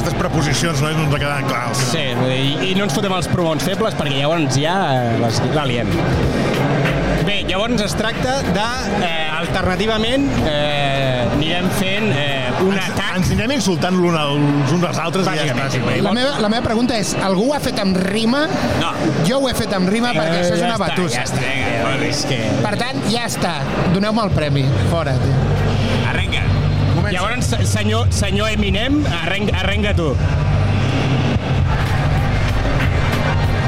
Aquestes 0.03 0.19
preposicions 0.19 0.81
no 0.83 0.89
ens 0.91 1.13
ha 1.15 1.19
quedat 1.23 1.45
clar. 1.47 1.67
Sí, 1.79 2.01
i, 2.35 2.47
i 2.67 2.75
no 2.75 2.89
ens 2.89 2.95
fotem 2.97 3.13
els 3.15 3.29
pronoms 3.31 3.63
febles 3.63 3.95
perquè 3.95 4.17
llavors 4.17 4.57
ja 4.59 4.75
eh, 4.97 5.13
les, 5.23 5.39
la 5.55 5.63
liem. 5.69 5.93
Bé, 7.23 7.37
llavors 7.47 7.85
es 7.85 7.95
tracta 7.95 8.41
de, 8.49 8.65
eh, 9.07 9.29
alternativament, 9.37 10.27
eh, 10.43 11.23
anirem 11.37 11.71
fent 11.79 12.09
eh, 12.19 12.51
un 12.65 12.75
Ens, 12.75 12.91
atac. 12.91 13.15
ens 13.21 13.31
anirem 13.31 13.55
insultant 13.61 14.03
l'un 14.03 14.19
als 14.19 14.75
uns 14.75 14.91
als 14.91 14.99
altres 15.07 15.31
i 15.31 15.39
ja 15.39 15.47
està. 15.55 15.71
Sí. 15.71 16.03
La 16.03 16.17
meva, 16.19 16.35
la 16.43 16.51
meva 16.51 16.67
pregunta 16.67 16.99
és, 16.99 17.15
algú 17.23 17.53
ho 17.53 17.55
ha 17.55 17.63
fet 17.63 17.79
amb 17.79 18.03
rima? 18.03 18.49
No. 18.83 18.91
Jo 19.29 19.39
ho 19.39 19.53
he 19.53 19.55
fet 19.55 19.79
amb 19.79 19.87
rima 19.93 20.11
perquè 20.19 20.41
això 20.43 20.57
és 20.59 20.65
ja 20.65 20.73
una 20.73 20.81
està, 20.81 20.89
batussa. 20.89 21.21
Ja 21.21 21.29
està, 21.31 21.47
ja, 21.47 21.99
és 22.11 22.27
que... 22.27 22.43
Per 22.67 22.75
tant, 22.83 23.05
ja 23.15 23.31
està. 23.31 23.61
Doneu-me 23.95 24.27
el 24.27 24.35
premi. 24.35 24.67
Fora, 24.91 25.15
tio. 25.23 25.62
Llavors, 27.13 27.51
senyor, 27.69 28.07
senyor 28.11 28.49
Eminem, 28.49 29.05
arrenca, 29.23 29.59
arrenca 29.59 29.93
tu. 29.93 30.15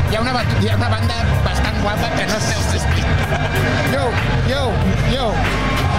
Hi 0.09 0.17
ha 0.17 0.21
una, 0.23 0.33
hi 0.63 0.69
ha 0.71 0.77
una 0.79 0.89
banda 0.89 1.19
bastant 1.45 1.77
guapa 1.83 2.09
que 2.17 2.25
no 2.31 2.39
esteu 2.39 2.63
sentint. 2.71 3.05
Yo, 3.93 4.07
yo, 4.49 4.63
yo. 5.13 5.27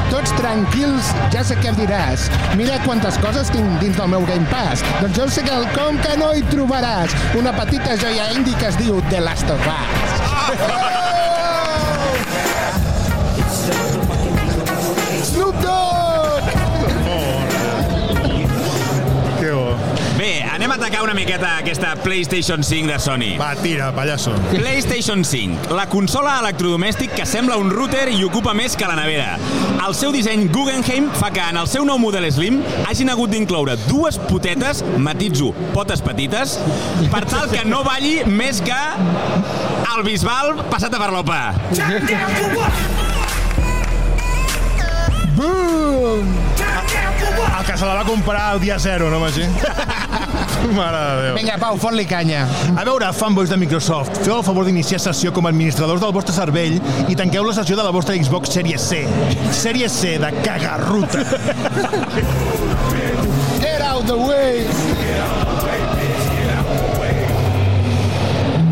Tots 0.09 0.33
tranquils, 0.39 1.11
ja 1.35 1.43
sé 1.45 1.53
què 1.61 1.69
diràs. 1.77 2.25
Mira 2.57 2.79
quantes 2.81 3.21
coses 3.21 3.53
tinc 3.53 3.77
dins 3.83 3.93
del 3.99 4.09
meu 4.15 4.25
Game 4.25 4.49
Pass. 4.49 4.81
Doncs 5.03 5.13
jo 5.19 5.29
sé 5.37 5.45
que 5.45 5.53
el 5.53 5.69
com 5.77 6.01
que 6.01 6.17
no 6.17 6.33
hi 6.33 6.41
trobaràs 6.49 7.13
una 7.37 7.53
petita 7.53 7.93
joia 8.01 8.31
indie 8.33 8.57
que 8.57 8.73
es 8.73 8.79
diu 8.81 9.03
The 9.13 9.21
Last 9.21 9.53
of 9.53 9.61
Us. 9.69 10.09
Snoop 15.29 15.61
Dogg! 15.61 15.94
Bé, 20.25 20.41
anem 20.41 20.71
a 20.71 20.75
atacar 20.79 21.03
una 21.03 21.13
miqueta 21.13 21.59
aquesta 21.59 21.91
PlayStation 22.01 22.63
5 22.63 22.87
de 22.89 22.97
Sony. 22.97 23.37
Va, 23.37 23.51
tira, 23.61 23.91
pallasso. 23.93 24.31
PlayStation 24.49 25.21
5, 25.23 25.69
la 25.77 25.85
consola 25.85 26.39
electrodomèstic 26.39 27.11
que 27.13 27.27
sembla 27.29 27.59
un 27.61 27.69
router 27.69 28.07
i 28.09 28.23
ocupa 28.25 28.55
més 28.57 28.73
que 28.73 28.87
la 28.89 28.95
nevera. 28.97 29.35
El 29.85 29.93
seu 29.93 30.09
disseny 30.15 30.47
Guggenheim 30.49 31.11
fa 31.19 31.29
que 31.35 31.43
en 31.45 31.59
el 31.61 31.69
seu 31.69 31.85
nou 31.85 32.01
model 32.01 32.25
Slim 32.33 32.57
hagin 32.87 33.13
hagut 33.13 33.35
d'incloure 33.35 33.77
dues 33.85 34.17
potetes, 34.25 34.81
matitzo, 34.97 35.51
potes 35.77 36.01
petites, 36.01 36.57
per 37.13 37.21
tal 37.29 37.45
que 37.53 37.61
no 37.69 37.83
balli 37.85 38.23
més 38.25 38.63
que 38.65 38.81
el 39.91 40.03
Bisbal 40.09 40.65
passat 40.73 40.97
a 40.97 41.03
farlopa. 41.05 41.41
Boom! 45.37 46.33
El 47.59 47.65
que 47.65 47.77
se 47.77 47.85
la 47.85 47.93
va 47.93 48.03
comprar 48.03 48.53
el 48.53 48.59
dia 48.59 48.79
zero, 48.79 49.09
no, 49.09 49.19
Magí? 49.19 49.43
Mare 50.73 50.97
de 50.97 51.21
Déu. 51.27 51.35
Vinga, 51.37 51.57
Pau, 51.61 51.77
fot-li 51.77 52.05
canya. 52.09 52.45
A 52.75 52.83
veure, 52.87 53.11
fanboys 53.13 53.49
de 53.51 53.57
Microsoft, 53.61 54.17
feu 54.23 54.37
el 54.37 54.43
favor 54.45 54.65
d'iniciar 54.65 54.99
sessió 55.03 55.31
com 55.35 55.45
a 55.45 55.51
administradors 55.53 56.01
del 56.01 56.13
vostre 56.15 56.33
cervell 56.35 56.79
i 57.11 57.15
tanqueu 57.17 57.45
la 57.45 57.53
sessió 57.57 57.77
de 57.77 57.85
la 57.85 57.93
vostra 57.95 58.15
Xbox 58.17 58.53
Series 58.55 58.81
C. 58.81 59.03
Series 59.53 59.91
C 59.93 60.17
de 60.21 60.31
cagarruta. 60.45 61.23
Get 63.61 63.81
out 63.81 64.05
the 64.07 64.17
way! 64.17 64.65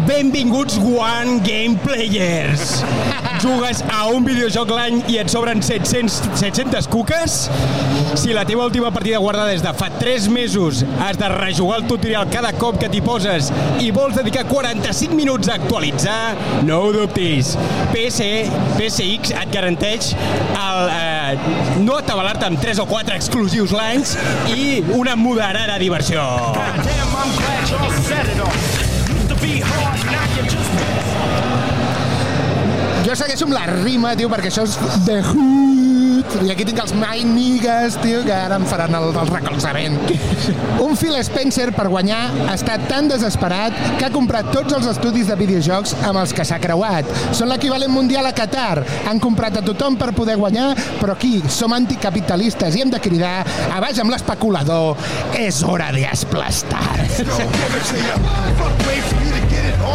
Benvinguts 0.07 0.77
One 0.77 1.39
Game 1.43 1.77
Players! 1.77 2.83
Jugues 3.43 3.81
a 3.91 4.05
un 4.07 4.23
videojoc 4.23 4.69
l'any 4.71 5.01
i 5.11 5.17
et 5.19 5.27
sobren 5.27 5.59
700, 5.59 6.29
700 6.39 6.85
cuques? 6.87 7.33
Si 8.15 8.31
la 8.31 8.45
teva 8.47 8.63
última 8.69 8.87
partida 8.95 9.19
guardada 9.19 9.51
des 9.51 9.59
de 9.65 9.73
fa 9.75 9.89
3 9.99 10.29
mesos 10.31 10.85
has 11.03 11.19
de 11.19 11.27
rejugar 11.33 11.81
el 11.81 11.89
tutorial 11.89 12.29
cada 12.31 12.53
cop 12.55 12.77
que 12.79 12.87
t'hi 12.87 13.01
poses 13.03 13.51
i 13.83 13.91
vols 13.91 14.15
dedicar 14.15 14.45
45 14.47 15.11
minuts 15.19 15.51
a 15.51 15.57
actualitzar, 15.59 16.37
no 16.63 16.79
ho 16.85 16.95
dubtis. 16.95 17.57
PS, 17.91 18.31
PSX 18.77 19.35
et 19.41 19.51
garanteix 19.51 20.13
el, 20.15 20.79
eh, 20.95 21.83
no 21.83 21.99
atabalar-te 21.99 22.47
amb 22.47 22.63
3 22.63 22.79
o 22.79 22.87
4 22.87 23.19
exclusius 23.19 23.75
l'any 23.75 24.07
i 24.55 24.79
una 24.95 25.17
moderada 25.19 25.75
diversió. 25.83 26.23
Jo 33.13 33.19
segueixo 33.19 33.45
amb 33.45 33.53
la 33.53 33.67
rima, 33.69 34.15
tio, 34.17 34.25
perquè 34.25 34.49
això 34.49 34.63
és 34.65 34.73
The 35.05 35.19
Hood. 35.21 36.31
I 36.47 36.49
aquí 36.49 36.65
tinc 36.65 36.79
els 36.81 36.95
My 36.97 37.21
Niggas, 37.29 37.93
tio, 38.01 38.23
que 38.25 38.33
ara 38.33 38.57
em 38.57 38.65
faran 38.65 38.89
el, 38.97 39.13
el 39.21 39.29
recolzament. 39.29 39.99
Un 40.87 40.97
Phil 40.97 41.13
Spencer, 41.21 41.69
per 41.77 41.93
guanyar, 41.93 42.33
ha 42.47 42.57
estat 42.57 42.87
tan 42.89 43.05
desesperat 43.11 43.77
que 43.99 44.07
ha 44.07 44.09
comprat 44.09 44.49
tots 44.49 44.73
els 44.73 44.89
estudis 44.89 45.29
de 45.29 45.37
videojocs 45.37 45.93
amb 46.09 46.17
els 46.23 46.33
que 46.33 46.41
s'ha 46.41 46.57
creuat. 46.63 47.05
Són 47.37 47.53
l'equivalent 47.53 47.93
mundial 47.93 48.25
a 48.25 48.33
Qatar. 48.33 48.81
Han 49.05 49.21
comprat 49.21 49.61
a 49.61 49.63
tothom 49.67 49.93
per 50.01 50.09
poder 50.17 50.33
guanyar, 50.41 50.73
però 50.97 51.13
aquí 51.13 51.37
som 51.53 51.69
anticapitalistes 51.77 52.73
i 52.73 52.81
hem 52.81 52.89
de 52.95 53.03
cridar 53.03 53.45
a 53.69 53.77
baix 53.77 54.01
amb 54.01 54.09
l'especulador. 54.15 54.97
És 55.37 55.61
hora 55.61 55.93
d'esplastar. 55.93 56.81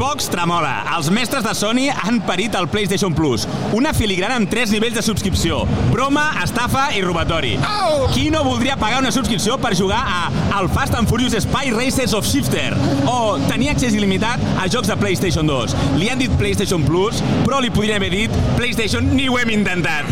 Xbox 0.00 0.30
tremola. 0.32 0.70
Els 0.96 1.10
mestres 1.12 1.42
de 1.44 1.50
Sony 1.52 1.90
han 1.92 2.22
parit 2.24 2.54
el 2.56 2.64
PlayStation 2.72 3.12
Plus. 3.12 3.42
Una 3.76 3.90
filigrana 3.92 4.38
amb 4.40 4.48
tres 4.48 4.70
nivells 4.72 4.94
de 4.96 5.02
subscripció. 5.04 5.58
Broma, 5.90 6.22
estafa 6.40 6.86
i 6.96 7.02
robatori. 7.04 7.50
Au! 7.68 8.06
Qui 8.14 8.30
no 8.32 8.40
voldria 8.46 8.78
pagar 8.80 9.02
una 9.02 9.12
subscripció 9.12 9.58
per 9.60 9.74
jugar 9.76 9.98
a 10.00 10.22
el 10.56 10.70
Fast 10.72 10.96
and 10.96 11.04
Furious 11.10 11.36
Spy 11.44 11.74
Racers 11.76 12.16
of 12.16 12.24
Shifter? 12.24 12.72
O 13.12 13.36
tenir 13.50 13.74
accés 13.74 13.92
il·limitat 13.92 14.40
a 14.56 14.70
jocs 14.72 14.88
de 14.88 14.96
PlayStation 14.96 15.44
2. 15.44 15.76
Li 16.00 16.08
han 16.08 16.24
dit 16.24 16.32
PlayStation 16.40 16.80
Plus, 16.88 17.20
però 17.44 17.60
li 17.60 17.68
podrien 17.68 18.00
haver 18.00 18.14
dit 18.14 18.40
PlayStation 18.56 19.04
ni 19.04 19.28
ho 19.28 19.36
hem 19.36 19.52
intentat. 19.52 20.08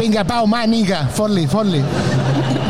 Vinga, 0.00 0.24
Pau, 0.24 0.48
mà, 0.48 0.64
niga, 0.64 1.04
fot-li, 1.12 1.44
fot-li. 1.44 1.84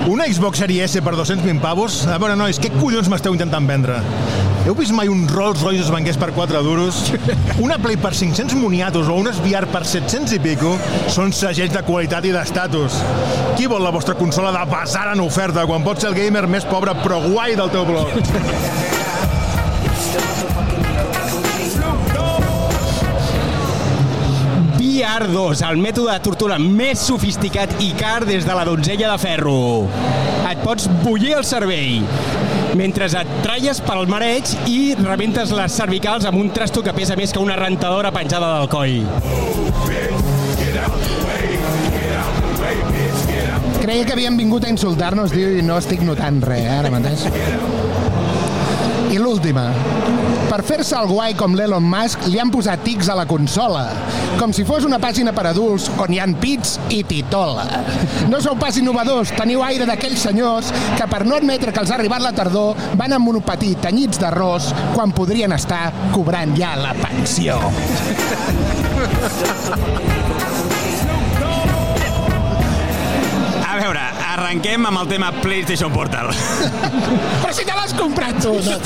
Una 0.09 0.25
Xbox 0.27 0.59
Series 0.59 0.91
S 0.91 1.01
per 1.03 1.15
220 1.15 1.61
pavos? 1.63 2.01
A 2.11 2.17
veure, 2.19 2.35
nois, 2.35 2.59
què 2.59 2.73
collons 2.75 3.07
m'esteu 3.11 3.37
intentant 3.37 3.69
vendre? 3.69 4.01
Heu 4.67 4.75
vist 4.79 4.95
mai 4.95 5.11
un 5.11 5.29
Rolls 5.31 5.63
Royce 5.63 5.85
es 5.85 5.93
vengués 5.95 6.19
per 6.19 6.33
4 6.35 6.63
duros? 6.67 6.99
Una 7.65 7.79
Play 7.83 7.99
per 8.03 8.11
500 8.19 8.59
moniatos 8.59 9.11
o 9.11 9.19
un 9.19 9.31
VR 9.45 9.71
per 9.71 9.85
700 9.87 10.35
i 10.39 10.41
pico 10.43 10.75
són 11.11 11.31
segells 11.35 11.75
de 11.75 11.85
qualitat 11.87 12.27
i 12.27 12.35
d'estatus. 12.35 12.99
Qui 13.55 13.71
vol 13.71 13.87
la 13.87 13.95
vostra 13.95 14.19
consola 14.19 14.51
de 14.55 14.65
basar 14.71 15.07
en 15.13 15.23
oferta 15.23 15.67
quan 15.71 15.87
pot 15.87 16.03
ser 16.03 16.11
el 16.11 16.19
gamer 16.19 16.49
més 16.51 16.67
pobre 16.67 16.97
però 17.05 17.23
guai 17.29 17.55
del 17.59 17.71
teu 17.71 17.87
blog? 17.87 18.19
VR2, 25.03 25.65
el 25.67 25.81
mètode 25.83 26.13
de 26.15 26.23
tortura 26.23 26.57
més 26.63 27.01
sofisticat 27.03 27.73
i 27.83 27.89
car 27.99 28.21
des 28.23 28.45
de 28.47 28.55
la 28.55 28.63
donzella 28.63 29.09
de 29.11 29.19
ferro. 29.19 29.55
Et 30.47 30.61
pots 30.63 30.87
bullir 31.03 31.33
el 31.41 31.47
cervell 31.49 32.05
mentre 32.79 33.09
et 33.11 33.33
tralles 33.43 33.83
pel 33.85 34.07
mareig 34.09 34.49
i 34.71 34.95
rebentes 35.01 35.51
les 35.53 35.75
cervicals 35.75 36.25
amb 36.29 36.39
un 36.39 36.53
trasto 36.55 36.85
que 36.87 36.95
pesa 36.95 37.19
més 37.19 37.35
que 37.35 37.43
una 37.43 37.59
rentadora 37.59 38.13
penjada 38.15 38.55
del 38.61 38.71
coll. 38.71 39.03
Creia 43.83 44.07
que 44.07 44.15
havien 44.15 44.39
vingut 44.39 44.65
a 44.65 44.71
insultar-nos, 44.71 45.35
tio, 45.35 45.51
i 45.59 45.67
no 45.67 45.83
estic 45.83 46.07
notant 46.07 46.39
res, 46.47 46.63
eh, 46.63 46.79
ara 46.79 46.95
mateix. 46.95 47.27
I 49.11 49.19
l'última. 49.19 49.73
Per 50.53 50.59
fer-se 50.69 50.93
el 50.99 51.07
guai 51.09 51.33
com 51.33 51.55
l'Elon 51.57 51.87
Musk, 51.89 52.27
li 52.29 52.37
han 52.37 52.51
posat 52.53 52.83
tics 52.85 53.09
a 53.09 53.15
la 53.17 53.23
consola, 53.25 53.87
com 54.37 54.53
si 54.53 54.67
fos 54.69 54.85
una 54.85 54.99
pàgina 55.01 55.33
per 55.33 55.47
adults 55.49 55.87
on 55.97 56.13
hi 56.13 56.19
han 56.21 56.35
pits 56.43 56.75
i 56.93 56.99
titola. 57.09 57.65
No 58.29 58.37
sou 58.45 58.59
pas 58.61 58.77
innovadors, 58.77 59.33
teniu 59.39 59.65
aire 59.65 59.87
d'aquells 59.89 60.27
senyors 60.29 60.69
que 60.99 61.09
per 61.09 61.23
no 61.25 61.39
admetre 61.41 61.73
que 61.73 61.81
els 61.81 61.89
ha 61.89 61.97
arribat 61.97 62.21
la 62.21 62.35
tardor 62.37 62.77
van 63.01 63.17
amb 63.17 63.31
monopatí 63.31 63.73
tenyits 63.81 64.21
d'arròs 64.21 64.69
quan 64.93 65.17
podrien 65.17 65.57
estar 65.57 65.87
cobrant 66.13 66.53
ja 66.61 66.77
la 66.77 66.93
pensió. 67.01 67.57
Arrenquem 74.33 74.87
amb 74.89 75.03
el 75.03 75.09
tema 75.11 75.31
PlayStation 75.43 75.93
Portal. 75.93 76.31
Però 77.43 77.53
si 77.55 77.67
te 77.69 77.75
l'has 77.77 77.93
comprat 77.97 78.39
tu! 78.43 78.55
No? 78.65 78.79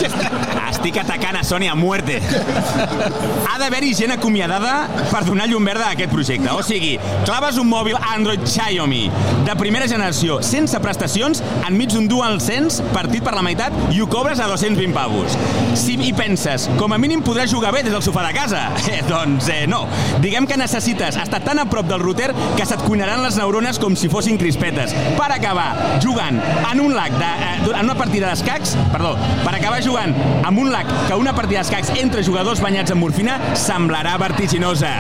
Estic 0.67 0.99
atacant 1.01 1.39
a 1.39 1.45
Sony 1.47 1.69
a 1.71 1.77
muerte. 1.79 2.19
Ha 2.21 3.57
d'haver-hi 3.61 3.93
gent 3.97 4.17
acomiadada 4.17 4.75
per 5.11 5.23
donar 5.27 5.47
llum 5.51 5.67
verda 5.67 5.91
a 5.91 5.97
aquest 5.97 6.13
projecte. 6.13 6.51
O 6.55 6.63
sigui, 6.67 6.97
claves 7.27 7.61
un 7.63 7.69
mòbil 7.71 7.99
Android 8.01 8.43
Xiaomi 8.47 9.05
de 9.47 9.57
primera 9.59 9.89
generació, 9.91 10.41
sense 10.47 10.79
prestacions, 10.83 11.43
enmig 11.69 11.95
d'un 11.95 12.09
DualSense 12.11 12.85
partit 12.95 13.25
per 13.27 13.37
la 13.37 13.45
meitat 13.47 13.75
i 13.95 14.03
ho 14.03 14.09
cobres 14.11 14.43
a 14.43 14.49
220 14.51 14.95
pavos. 14.97 15.37
Si 15.79 15.97
hi 16.01 16.13
penses, 16.17 16.69
com 16.81 16.95
a 16.95 17.01
mínim 17.01 17.23
podràs 17.25 17.53
jugar 17.53 17.73
bé 17.75 17.85
des 17.87 17.95
del 17.95 18.05
sofà 18.05 18.27
de 18.29 18.35
casa. 18.37 18.67
Eh, 18.87 19.01
doncs 19.03 19.49
eh, 19.51 19.65
no. 19.67 19.81
Diguem 20.23 20.47
que 20.47 20.57
necessites 20.57 21.17
estar 21.19 21.41
tan 21.43 21.59
a 21.59 21.65
prop 21.69 21.89
del 21.91 22.01
router 22.01 22.29
que 22.57 22.65
se't 22.65 22.85
cuinaran 22.87 23.25
les 23.25 23.35
neurones 23.37 23.81
com 23.83 23.97
si 23.99 24.09
fossin 24.09 24.39
crispetes. 24.39 24.95
Per 25.19 25.27
acabar 25.37 26.01
jugant 26.03 26.41
en 26.71 26.81
un 26.81 26.95
lag 26.97 27.13
de, 27.13 27.31
eh, 27.47 27.79
en 27.79 27.85
una 27.85 27.95
partida 27.95 28.31
d'escacs, 28.33 28.75
perdó, 28.93 29.15
per 29.45 29.55
acabar 29.55 29.83
jugant 29.85 30.15
amb 30.45 30.59
un 30.59 30.71
lag 30.73 30.89
que 31.09 31.15
una 31.15 31.35
partida 31.37 31.63
d'escacs 31.63 31.93
entre 32.01 32.25
jugadors 32.25 32.63
banyats 32.65 32.91
en 32.95 33.01
morfina 33.01 33.39
semblarà 33.55 34.17
vertiginosa. 34.19 34.95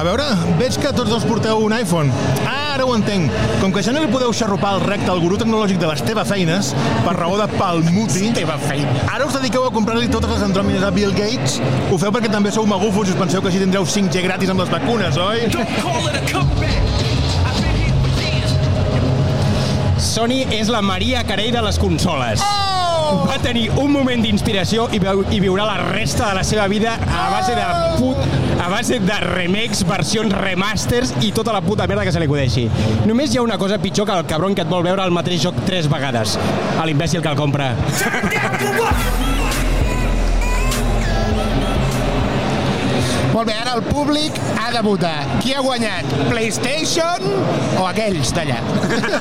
A 0.00 0.04
veure, 0.06 0.24
veig 0.56 0.76
que 0.80 0.94
tots 0.96 1.10
dos 1.12 1.26
porteu 1.28 1.60
un 1.60 1.74
iPhone. 1.76 2.12
Ah, 2.48 2.59
ara 2.80 2.88
ho 2.88 2.94
entenc. 2.96 3.32
Com 3.60 3.72
que 3.74 3.82
ja 3.84 3.92
no 3.92 4.00
li 4.00 4.08
podeu 4.08 4.32
xarrupar 4.32 4.72
el 4.78 4.84
recte 4.86 5.10
al 5.12 5.20
gurú 5.20 5.36
tecnològic 5.40 5.80
de 5.82 5.88
les 5.90 6.00
teves 6.06 6.28
feines, 6.30 6.72
per 7.04 7.12
raó 7.18 7.36
de 7.36 7.46
palmuti, 7.58 8.30
Teva 8.36 8.56
feina. 8.62 8.94
ara 9.12 9.26
us 9.26 9.36
dediqueu 9.36 9.66
a 9.68 9.72
comprar-li 9.74 10.08
totes 10.08 10.32
les 10.32 10.46
andròmines 10.48 10.84
a 10.86 10.90
Bill 10.94 11.12
Gates? 11.12 11.60
Ho 11.90 11.98
feu 12.00 12.12
perquè 12.14 12.32
també 12.32 12.52
sou 12.54 12.64
magufos 12.70 13.08
i 13.08 13.12
us 13.12 13.20
penseu 13.20 13.42
que 13.44 13.52
així 13.52 13.60
tindreu 13.60 13.84
5G 13.84 14.24
gratis 14.24 14.50
amb 14.50 14.64
les 14.64 14.72
vacunes, 14.72 15.20
oi? 15.20 15.44
Sony 20.00 20.46
és 20.50 20.72
la 20.72 20.80
Maria 20.80 21.24
Carey 21.28 21.52
de 21.52 21.60
les 21.62 21.78
consoles. 21.78 22.40
Oh! 22.40 22.79
Va 23.10 23.38
tenir 23.42 23.68
un 23.80 23.90
moment 23.92 24.22
d'inspiració 24.22 24.86
i, 24.94 25.00
i 25.34 25.40
viurà 25.42 25.66
la 25.66 25.78
resta 25.90 26.28
de 26.28 26.38
la 26.38 26.44
seva 26.46 26.66
vida 26.70 26.94
a 26.94 27.24
base 27.32 27.56
de 27.56 27.66
put, 27.98 28.16
a 28.60 28.68
base 28.70 29.00
de 29.02 29.20
remakes, 29.24 29.82
versions 29.88 30.34
remasters 30.36 31.14
i 31.24 31.32
tota 31.36 31.54
la 31.56 31.62
puta 31.64 31.88
merda 31.90 32.06
que 32.06 32.14
se 32.14 32.22
li 32.22 32.28
acudeixi. 32.30 32.68
Només 33.08 33.34
hi 33.34 33.40
ha 33.40 33.46
una 33.46 33.58
cosa 33.58 33.80
pitjor 33.82 34.06
que 34.06 34.18
el 34.18 34.28
cabron 34.30 34.54
que 34.54 34.66
et 34.66 34.70
vol 34.70 34.86
veure 34.86 35.04
el 35.06 35.14
mateix 35.14 35.42
joc 35.46 35.58
tres 35.66 35.90
vegades. 35.90 36.38
A 36.78 36.86
l'imbècil 36.86 37.24
que 37.24 37.32
el 37.34 37.40
compra. 37.40 37.74
Molt 43.30 43.46
bé, 43.46 43.54
ara 43.54 43.76
el 43.78 43.82
públic 43.86 44.36
ha 44.58 44.70
de 44.74 44.80
votar. 44.82 45.14
Qui 45.42 45.52
ha 45.54 45.60
guanyat? 45.62 46.08
PlayStation 46.30 47.26
o 47.78 47.86
aquells 47.86 48.32
d'allà? 48.34 48.58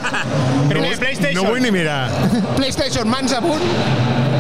Primer, 0.72 0.96
PlayStation. 0.98 1.38
No 1.38 1.46
vull 1.50 1.62
ni 1.62 1.72
mirar. 1.74 2.10
PlayStation, 2.60 3.10
mans 3.10 3.36
amunt. 3.38 3.64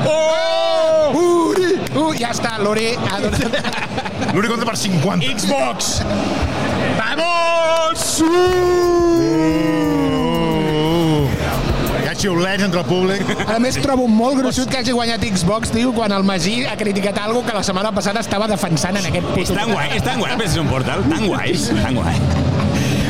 Oh! 0.09 1.13
Uri! 1.19 1.75
Uh, 1.93 2.11
ja 2.17 2.33
està, 2.33 2.57
l'Uri 2.61 2.91
ha 2.97 3.21
donat... 3.21 3.45
L'únic 4.33 4.51
compte 4.51 4.65
per 4.67 4.77
50. 4.77 5.29
Xbox! 5.37 6.01
Vamos! 6.99 8.09
Ha 8.25 9.98
xiulets 12.19 12.65
entre 12.65 12.81
el 12.83 12.87
públic. 12.87 13.33
A 13.47 13.57
més, 13.63 13.77
trobo 13.81 14.07
molt 14.11 14.39
gruixut 14.41 14.69
que 14.71 14.81
hagi 14.81 14.95
guanyat 14.95 15.23
Xbox, 15.29 15.71
tio, 15.73 15.93
quan 15.95 16.13
el 16.15 16.25
Magí 16.27 16.61
ha 16.67 16.75
criticat 16.79 17.17
algo 17.23 17.43
que 17.45 17.55
la 17.55 17.63
setmana 17.65 17.93
passada 17.95 18.23
estava 18.25 18.47
defensant 18.51 18.99
en 18.99 19.09
aquest 19.11 19.31
És 19.35 19.49
puto... 19.49 19.57
tan 19.59 19.73
guai, 19.73 19.89
és 19.95 20.05
tan 20.05 20.21
guai, 20.21 20.33
el 20.35 20.41
PlayStation 20.41 20.69
Portal, 20.71 21.05
tan 21.09 21.27
guai, 21.27 21.55
tan 21.79 21.99
guai. 21.99 22.15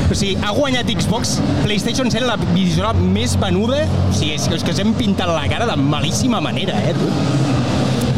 O 0.10 0.16
sigui, 0.18 0.34
ha 0.42 0.54
guanyat 0.58 0.90
Xbox, 0.90 1.36
PlayStation 1.66 2.10
sent 2.10 2.26
la 2.26 2.38
videojola 2.42 2.96
més 2.98 3.36
venuda. 3.38 3.84
O 4.10 4.16
sigui, 4.16 4.34
és, 4.40 4.48
és 4.58 4.66
que 4.66 4.74
ens 4.74 4.82
hem 4.82 4.96
pintat 4.98 5.30
la 5.30 5.46
cara 5.52 5.70
de 5.70 5.78
malíssima 5.78 6.42
manera, 6.42 6.78
eh, 6.90 6.96
tu? 6.98 7.10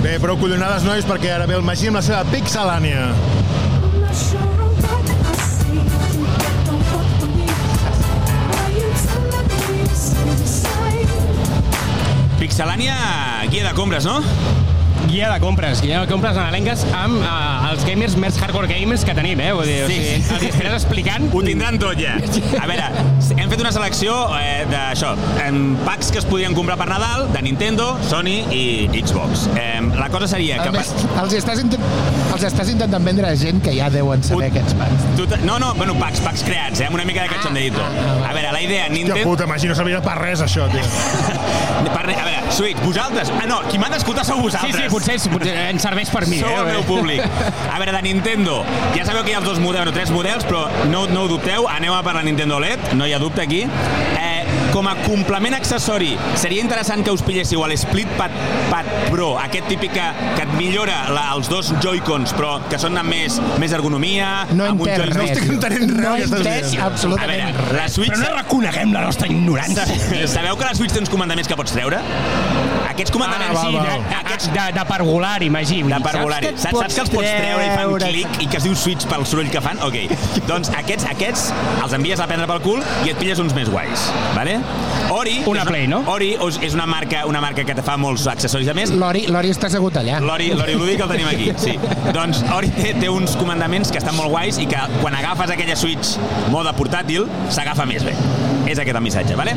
Bé, 0.01 0.15
prou 0.23 0.39
collonades, 0.39 0.87
nois, 0.87 1.05
perquè 1.05 1.35
ara 1.35 1.49
ve 1.49 1.59
el 1.59 1.67
Magí 1.67 1.91
amb 1.91 1.99
la 1.99 2.05
seva 2.05 2.23
pixelània. 2.31 3.09
Pixelània, 12.61 12.95
guia 13.49 13.63
de 13.65 13.73
compres, 13.73 14.05
no? 14.05 14.60
Guia 15.07 15.29
de 15.33 15.39
compres, 15.43 15.81
guia 15.83 15.99
de 16.01 16.07
compres 16.07 16.35
nadalenques 16.37 16.83
amb 16.95 17.17
uh, 17.19 17.69
els 17.71 17.81
gamers 17.87 18.13
més 18.19 18.37
hardcore 18.39 18.69
gamers 18.69 19.03
que 19.07 19.13
tenim, 19.17 19.39
eh? 19.43 19.49
Vull 19.55 19.67
dir, 19.67 19.79
Sí. 19.89 19.97
o 19.97 19.97
sigui, 19.97 20.35
els 20.37 20.45
estaràs 20.55 20.75
explicant. 20.77 21.25
Ho 21.35 21.41
tindran 21.43 21.77
tot 21.81 21.99
ja. 21.99 22.13
A 22.61 22.67
veure, 22.69 22.85
hem 23.35 23.51
fet 23.51 23.63
una 23.63 23.71
selecció 23.75 24.13
eh, 24.37 24.63
d'això, 24.71 25.11
en 25.43 25.75
packs 25.85 26.11
que 26.15 26.21
es 26.21 26.27
podien 26.29 26.55
comprar 26.55 26.77
per 26.79 26.87
Nadal, 26.91 27.25
de 27.33 27.41
Nintendo, 27.43 27.89
Sony 28.07 28.37
i 28.55 28.63
Xbox. 29.01 29.47
Eh, 29.59 29.81
la 29.99 30.07
cosa 30.13 30.29
seria 30.31 30.61
A 30.61 30.67
que... 30.69 30.73
més, 30.77 30.93
els 31.23 31.35
estàs, 31.41 31.59
intent... 31.65 31.83
els 32.31 32.47
estàs 32.47 32.71
intentant 32.71 33.03
vendre 33.11 33.27
a 33.27 33.35
gent 33.35 33.59
que 33.65 33.75
ja 33.75 33.89
deuen 33.91 34.23
saber 34.23 34.47
Ut- 34.47 34.55
aquests 34.55 34.77
packs. 34.79 35.09
Tu 35.19 35.27
no, 35.47 35.57
no, 35.59 35.73
bueno, 35.75 35.97
packs, 35.99 36.21
packs 36.23 36.45
creats, 36.47 36.79
eh, 36.79 36.87
amb 36.87 36.95
una 36.99 37.05
mica 37.09 37.25
de 37.27 37.33
cachondeito. 37.35 37.83
A 37.83 38.31
veure, 38.31 38.51
la 38.55 38.61
idea, 38.63 38.87
Nintendo... 38.89 39.25
puta, 39.27 39.49
Magí, 39.49 39.67
no 39.67 39.75
servirà 39.75 39.99
per 40.05 40.15
res, 40.21 40.45
això, 40.47 40.69
tio. 40.71 40.85
Per, 41.81 42.03
a 42.05 42.05
veure, 42.05 42.51
Switch, 42.53 42.77
vosaltres... 42.85 43.31
Ah, 43.41 43.47
no, 43.49 43.61
qui 43.71 43.79
m'ha 43.81 43.87
d'escoltar 43.89 44.21
sou 44.27 44.37
Sí, 44.37 44.43
vosaltres. 44.43 44.75
sí, 44.83 44.90
potser, 44.91 45.17
potser 45.31 45.55
ens 45.71 45.85
serveix 45.85 46.11
per 46.13 46.25
mi, 46.29 46.41
Sou 46.43 46.51
eh? 46.51 46.61
el 46.65 46.71
meu 46.75 46.83
públic. 46.87 47.23
A 47.71 47.79
veure, 47.79 47.95
de 47.95 48.03
Nintendo, 48.05 48.61
ja 48.95 49.05
sabeu 49.07 49.23
que 49.25 49.33
hi 49.33 49.37
ha 49.37 49.41
els 49.41 49.47
dos 49.49 49.61
models, 49.63 49.87
no, 49.89 49.95
tres 49.95 50.11
models, 50.13 50.45
però 50.47 50.65
no, 50.91 51.05
no 51.11 51.25
ho 51.25 51.31
dubteu, 51.31 51.67
aneu 51.71 51.95
a 51.97 52.03
per 52.05 52.15
la 52.17 52.25
Nintendo 52.27 52.59
LED, 52.61 52.91
no 52.99 53.07
hi 53.07 53.15
ha 53.15 53.21
dubte 53.21 53.43
aquí. 53.45 53.63
Eh, 54.19 54.29
com 54.71 54.87
a 54.87 54.93
complement 55.03 55.55
accessori, 55.57 56.13
seria 56.39 56.63
interessant 56.63 57.03
que 57.03 57.11
us 57.11 57.23
pilléssiu 57.25 57.63
el 57.65 57.73
Split 57.79 58.07
Pad, 58.19 58.35
Pad 58.71 58.87
Pro, 59.09 59.33
aquest 59.41 59.67
típic 59.67 59.91
que, 59.97 60.05
que 60.37 60.45
et 60.45 60.53
millora 60.55 61.01
la, 61.11 61.25
els 61.35 61.49
dos 61.51 61.73
Joy-Cons, 61.83 62.31
però 62.37 62.53
que 62.71 62.79
són 62.79 62.95
amb 62.99 63.11
més, 63.11 63.39
més 63.59 63.75
ergonomia, 63.75 64.29
No 64.55 64.69
amb 64.71 64.85
entès 64.85 65.11
res. 65.11 65.33
estic 65.33 65.51
entenent 65.57 65.91
res 65.97 66.05
No 66.05 66.15
entès 66.39 66.69
dient. 66.71 66.83
A 66.83 66.87
absolutament 66.87 67.51
veure, 67.51 67.77
la 67.81 67.87
Switch... 67.91 68.15
Però 68.15 68.23
no 68.23 68.33
reconeguem 68.39 68.95
la 68.95 69.03
nostra 69.09 69.27
ignorància. 69.31 69.87
Sabeu 70.37 70.55
que 70.59 70.69
la 70.69 70.75
Switch 70.77 70.95
té 70.95 71.03
uns 71.03 71.11
comandaments 71.11 71.51
que 71.51 71.59
pots 71.59 71.75
treure? 71.75 71.99
Aquests 72.91 73.13
comandaments... 73.13 73.51
Ah, 73.51 73.61
val, 73.61 73.71
sí, 73.71 73.77
val. 73.77 74.05
de, 74.11 74.21
de, 74.29 74.51
de, 74.57 74.65
de 74.79 74.85
parvulari, 74.89 75.49
Magí. 75.53 75.81
vull 75.85 75.93
De 75.95 76.01
parvulari. 76.03 76.51
et 76.51 76.59
Saps, 76.61 76.79
saps 76.79 76.97
que 76.97 77.05
els 77.05 77.13
pots 77.13 77.31
treure 77.31 77.65
i 77.65 77.71
fan 77.75 77.95
clic 78.11 78.39
i 78.43 78.49
que 78.51 78.59
es 78.59 78.67
diu 78.67 78.75
switch 78.77 79.07
pel 79.09 79.25
soroll 79.29 79.49
que 79.53 79.61
fan? 79.63 79.79
Ok. 79.85 79.97
Doncs 80.49 80.71
aquests, 80.81 81.07
aquests 81.11 81.47
els 81.83 81.95
envies 81.97 82.21
a 82.23 82.27
prendre 82.29 82.47
pel 82.51 82.61
cul 82.63 82.83
i 83.05 83.13
et 83.13 83.19
pilles 83.19 83.39
uns 83.43 83.55
més 83.57 83.69
guais. 83.71 84.07
Vale? 84.35 84.59
Ori... 85.11 85.37
Una 85.51 85.65
Play, 85.67 85.87
no? 85.91 86.01
Ori 86.11 86.33
és 86.41 86.75
una 86.77 86.85
marca, 86.89 87.25
una 87.29 87.41
marca 87.43 87.65
que 87.67 87.75
te 87.77 87.83
fa 87.85 87.97
molts 87.99 88.27
accessoris 88.31 88.69
a 88.71 88.75
més. 88.77 88.91
L'Ori 88.95 89.25
l'Ori 89.31 89.51
està 89.53 89.69
assegut 89.71 89.97
allà. 90.01 90.19
L'Ori 90.23 90.51
l'Ori 90.57 90.75
Lúdic 90.79 91.03
el 91.05 91.11
tenim 91.15 91.29
aquí, 91.31 91.49
sí. 91.61 91.75
Doncs 92.15 92.43
Ori 92.55 92.71
té, 92.75 92.93
té 92.99 93.09
uns 93.11 93.35
comandaments 93.39 93.91
que 93.91 94.01
estan 94.01 94.15
molt 94.17 94.31
guais 94.33 94.59
i 94.61 94.67
que 94.71 94.79
quan 95.01 95.15
agafes 95.17 95.53
aquella 95.53 95.77
Switch 95.79 96.15
mode 96.53 96.73
portàtil, 96.77 97.27
s'agafa 97.53 97.87
més 97.89 98.05
bé. 98.07 98.15
És 98.71 98.79
aquest 98.79 98.95
el 98.95 99.03
missatge, 99.03 99.35
vale? 99.35 99.53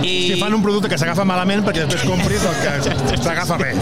I... 0.00 0.12
Si 0.30 0.38
fan 0.40 0.54
un 0.56 0.62
producte 0.64 0.88
que 0.88 0.98
s'agafa 1.00 1.26
malament 1.28 1.64
perquè 1.66 1.84
després 1.84 2.04
compris 2.08 2.44
el 2.48 2.56
que 2.62 3.18
s'agafa 3.20 3.58
bé. 3.60 3.72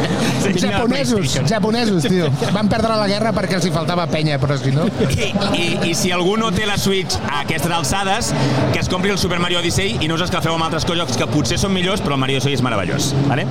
Japonesos, 0.63 1.37
japonesos, 1.49 2.07
tio. 2.09 2.31
Van 2.55 2.71
perdre 2.73 2.97
la 2.99 3.07
guerra 3.11 3.33
perquè 3.37 3.59
els 3.61 3.69
hi 3.69 3.73
faltava 3.75 4.09
penya, 4.11 4.39
però 4.43 4.57
si 4.59 4.75
no... 4.75 4.89
I, 5.13 5.31
i, 5.59 5.67
I 5.91 5.95
si 5.99 6.13
algú 6.15 6.35
no 6.41 6.51
té 6.55 6.67
la 6.67 6.79
Switch 6.81 7.19
a 7.29 7.43
aquestes 7.45 7.71
alçades, 7.73 8.33
que 8.73 8.83
es 8.83 8.91
compri 8.91 9.13
el 9.15 9.21
Super 9.23 9.39
Mario 9.43 9.63
Odyssey 9.63 9.99
i 10.03 10.11
no 10.11 10.19
us 10.19 10.27
escalfeu 10.27 10.57
amb 10.57 10.67
altres 10.67 10.87
jocs 10.89 11.19
que 11.19 11.29
potser 11.31 11.61
són 11.61 11.73
millors, 11.75 12.03
però 12.03 12.19
el 12.19 12.23
Mario 12.25 12.41
Odyssey 12.41 12.59
és 12.59 12.65
meravellós. 12.65 13.13
Vale? 13.31 13.47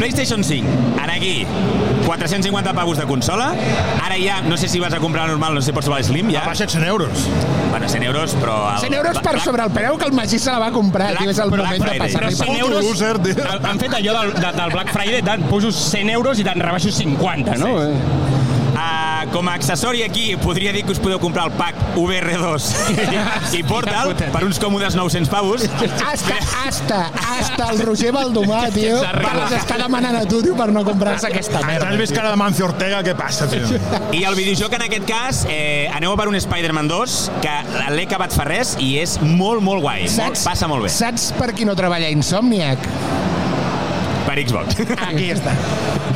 PlayStation 0.00 0.42
5, 0.44 0.98
ara 1.02 1.14
aquí, 1.16 1.46
450 2.06 2.74
pavos 2.76 2.98
de 2.98 3.06
consola. 3.06 3.52
Ara 4.04 4.18
ja, 4.20 4.40
no 4.42 4.56
sé 4.56 4.68
si 4.68 4.80
vas 4.82 4.92
a 4.92 5.00
comprar 5.00 5.26
la 5.26 5.34
normal, 5.34 5.54
no 5.54 5.62
sé 5.62 5.70
si 5.70 5.76
pots 5.76 5.88
trobar 5.88 6.04
Slim, 6.04 6.30
ja. 6.34 6.44
Baixa 6.46 6.68
100 6.68 6.84
euros. 6.84 7.26
Bueno, 7.76 7.90
100 7.90 8.02
euros, 8.04 8.34
però... 8.40 8.72
El, 8.72 8.78
100 8.80 8.94
euros 8.94 9.18
per 9.20 9.38
sobre 9.44 9.62
el 9.66 9.70
preu 9.70 9.98
que 10.00 10.06
el 10.06 10.12
Magí 10.16 10.38
se 10.40 10.48
la 10.50 10.58
va 10.62 10.70
comprar, 10.72 11.10
Black- 11.10 11.20
tio. 11.26 11.30
És 11.34 11.38
el 11.44 11.50
Black 11.50 11.66
moment 11.66 11.82
de 11.84 11.90
Friday. 11.90 11.98
passar-li 12.06 12.32
Però 12.32 12.46
per... 12.46 12.46
100 12.46 12.62
Puto 12.62 12.64
euros... 12.64 12.86
loser, 12.86 13.66
han- 13.68 13.80
fet 13.82 13.96
allò 13.98 14.14
del, 14.16 14.32
de, 14.32 14.52
del 14.56 14.72
Black 14.72 14.92
Friday, 14.94 15.20
te'n 15.26 15.44
poso 15.50 15.72
100 15.76 16.08
euros 16.14 16.40
i 16.40 16.46
te'n 16.48 16.64
rebaixo 16.64 16.88
50, 17.02 17.58
no? 17.60 17.74
Uh, 17.76 18.35
com 19.36 19.48
a 19.50 19.54
accessori 19.54 20.02
aquí, 20.02 20.34
podria 20.40 20.72
dir 20.72 20.80
que 20.86 20.94
us 20.94 20.98
podeu 20.98 21.18
comprar 21.20 21.44
el 21.50 21.52
pack 21.58 21.76
VR2 21.92 22.68
i 23.58 23.60
Portal 23.68 24.14
per 24.32 24.40
uns 24.46 24.56
còmodes 24.56 24.96
900 24.96 25.28
pavos. 25.28 25.66
Hasta, 26.06 26.38
hasta, 26.64 27.00
hasta 27.34 27.66
el 27.68 27.82
Roger 27.84 28.14
Baldomà, 28.16 28.62
tio, 28.76 28.96
que 29.04 29.34
les 29.36 29.52
està 29.58 29.76
demanant 29.82 30.16
a 30.16 30.24
tu, 30.24 30.40
tio, 30.40 30.56
per 30.56 30.70
no 30.72 30.86
comprar-se 30.88 31.28
aquesta 31.28 31.60
merda. 31.68 31.90
has 31.92 32.00
vist 32.00 32.16
cara 32.16 32.32
de 32.32 32.40
Mancio 32.40 32.70
Ortega, 32.70 33.02
què 33.04 33.12
passa, 33.18 33.44
tio? 33.52 33.76
I 34.16 34.24
el 34.24 34.40
videojoc 34.40 34.80
en 34.80 34.86
aquest 34.88 35.04
cas, 35.10 35.44
eh, 35.52 35.84
aneu 35.92 36.16
a 36.16 36.16
per 36.16 36.30
un 36.32 36.40
Spider-Man 36.40 36.88
2, 36.88 37.20
que 37.44 37.60
l'he 37.92 38.08
acabat 38.08 38.32
fa 38.40 38.48
res 38.48 38.78
i 38.80 38.94
és 39.04 39.18
molt, 39.20 39.60
molt 39.60 39.84
guai. 39.84 40.08
Molt, 40.16 40.40
passa 40.48 40.72
molt 40.72 40.88
bé. 40.88 40.96
Saps 40.96 41.34
per 41.36 41.52
qui 41.52 41.68
no 41.68 41.76
treballa 41.76 42.08
Insomniac? 42.08 42.88
Per 44.36 44.44
Xbox. 44.44 44.76
Aquí 45.08 45.30
està. 45.32 45.54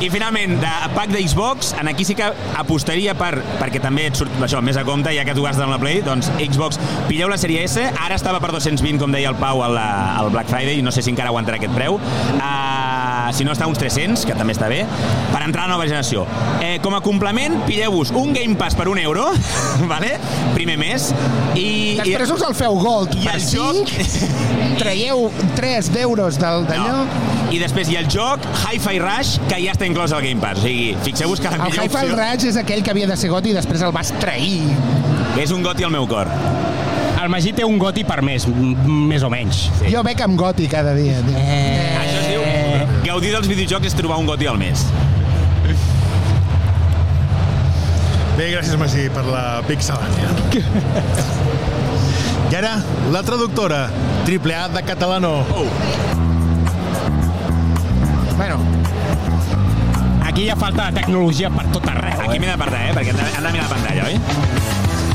I 0.01 0.09
finalment, 0.13 0.57
de 0.61 0.71
pack 0.95 1.13
de 1.13 1.21
Xbox, 1.25 1.73
en 1.79 1.89
aquí 1.89 2.05
sí 2.05 2.15
que 2.17 2.27
apostaria 2.59 3.15
per, 3.17 3.33
perquè 3.59 3.81
també 3.81 4.07
et 4.09 4.17
surt 4.17 4.33
això 4.45 4.61
més 4.65 4.77
a 4.77 4.85
compte, 4.87 5.13
ja 5.15 5.25
que 5.27 5.35
tu 5.37 5.45
gastes 5.45 5.65
en 5.65 5.73
la 5.73 5.79
Play, 5.81 6.01
doncs 6.05 6.29
Xbox, 6.41 6.79
pilleu 7.09 7.31
la 7.31 7.39
sèrie 7.41 7.65
S, 7.65 7.83
ara 7.91 8.17
estava 8.17 8.41
per 8.43 8.51
220, 8.53 9.01
com 9.01 9.13
deia 9.13 9.31
el 9.33 9.39
Pau, 9.41 9.63
al, 9.65 9.77
al 9.77 10.31
Black 10.33 10.51
Friday, 10.51 10.79
i 10.79 10.85
no 10.85 10.93
sé 10.93 11.05
si 11.05 11.13
encara 11.13 11.33
aguantarà 11.33 11.61
aquest 11.61 11.73
preu. 11.77 11.97
Uh, 12.37 13.20
si 13.33 13.45
no 13.47 13.51
està 13.55 13.67
uns 13.69 13.79
300, 13.81 14.25
que 14.27 14.35
també 14.37 14.53
està 14.55 14.67
bé, 14.71 14.81
per 15.31 15.41
entrar 15.45 15.65
a 15.65 15.67
la 15.69 15.73
nova 15.75 15.85
generació. 15.87 16.25
Eh, 16.61 16.77
com 16.83 16.95
a 16.97 17.01
complement, 17.01 17.59
pilleu-vos 17.67 18.11
un 18.15 18.33
Game 18.35 18.55
Pass 18.59 18.75
per 18.75 18.87
un 18.91 18.99
euro, 18.99 19.29
vale? 19.91 20.17
primer 20.55 20.77
mes, 20.81 21.09
i... 21.55 21.97
Després 22.01 22.31
us 22.35 22.43
el 22.47 22.55
feu 22.57 22.75
gold 22.81 23.13
I 23.15 23.25
per 23.25 23.35
el 23.37 23.43
joc- 23.45 23.91
5, 23.91 24.35
traieu 24.81 25.29
3 25.55 25.91
d'euros 25.93 26.37
del 26.41 26.65
d'allò. 26.69 27.03
No. 27.05 27.29
I 27.51 27.59
després 27.59 27.89
hi 27.91 27.97
ha 27.97 28.03
el 28.05 28.07
joc 28.11 28.43
Hi-Fi 28.61 28.99
Rush, 29.03 29.33
que 29.49 29.57
ja 29.59 29.73
està 29.75 29.87
inclòs 29.87 30.13
al 30.15 30.21
Game 30.23 30.39
Pass. 30.43 30.61
O 30.61 30.67
sigui, 30.67 30.93
fixeu-vos 31.03 31.41
que 31.43 31.49
la 31.51 31.57
El 31.59 31.65
millor 31.67 31.83
Hi-Fi 31.87 32.05
opció 32.05 32.15
Raj 32.19 32.45
és 32.51 32.59
aquell 32.61 32.83
que 32.85 32.93
havia 32.93 33.09
de 33.09 33.17
ser 33.19 33.31
goti 33.33 33.51
i 33.51 33.57
després 33.57 33.83
el 33.83 33.91
vas 33.95 34.13
trair. 34.21 34.61
és 35.41 35.51
un 35.51 35.63
goti 35.63 35.83
al 35.83 35.91
meu 35.91 36.07
cor. 36.07 36.27
El 37.21 37.29
Magí 37.29 37.51
té 37.53 37.63
un 37.67 37.77
goti 37.77 38.01
per 38.07 38.21
mes, 38.25 38.47
m- 38.49 38.73
més 39.11 39.21
o 39.23 39.29
menys. 39.29 39.65
Sí. 39.81 39.91
Jo 39.93 40.01
bec 40.03 40.23
amb 40.25 40.39
goti 40.39 40.67
cada 40.71 40.95
dia. 40.97 41.19
Tio. 41.27 41.37
Eh... 41.37 41.97
Això 42.01 42.23
es 42.23 42.29
diu 42.31 42.41
gaudir 43.05 43.31
dels 43.33 43.47
videojocs 43.49 43.87
és 43.91 43.95
trobar 43.97 44.17
un 44.21 44.27
goti 44.29 44.47
al 44.49 44.57
mes. 44.61 44.85
Bé, 48.37 48.47
gràcies, 48.53 48.77
Magí, 48.79 49.07
per 49.13 49.23
la 49.27 49.61
pixelània. 49.67 50.29
I 52.51 52.55
ara, 52.57 52.77
la 53.13 53.21
traductora, 53.27 53.85
triple 54.27 54.55
A 54.57 54.67
de 54.71 54.83
catalano. 54.87 55.41
Oh, 55.55 55.67
Bueno, 58.41 58.55
Aquí 60.25 60.45
ja 60.47 60.55
falta 60.55 60.87
tecnologia 60.95 61.49
per 61.51 61.65
tot 61.73 61.85
arreu. 61.91 62.21
aquí 62.21 62.37
Eh? 62.37 62.39
m'he 62.39 62.47
d'apartar, 62.47 62.79
eh? 62.87 62.93
Perquè 62.95 63.09
han 63.11 63.17
de, 63.19 63.25
han 63.37 63.43
de 63.43 63.51
mirar 63.51 63.67
la 63.67 63.75
pantalla, 63.75 64.03
oi? 64.07 64.15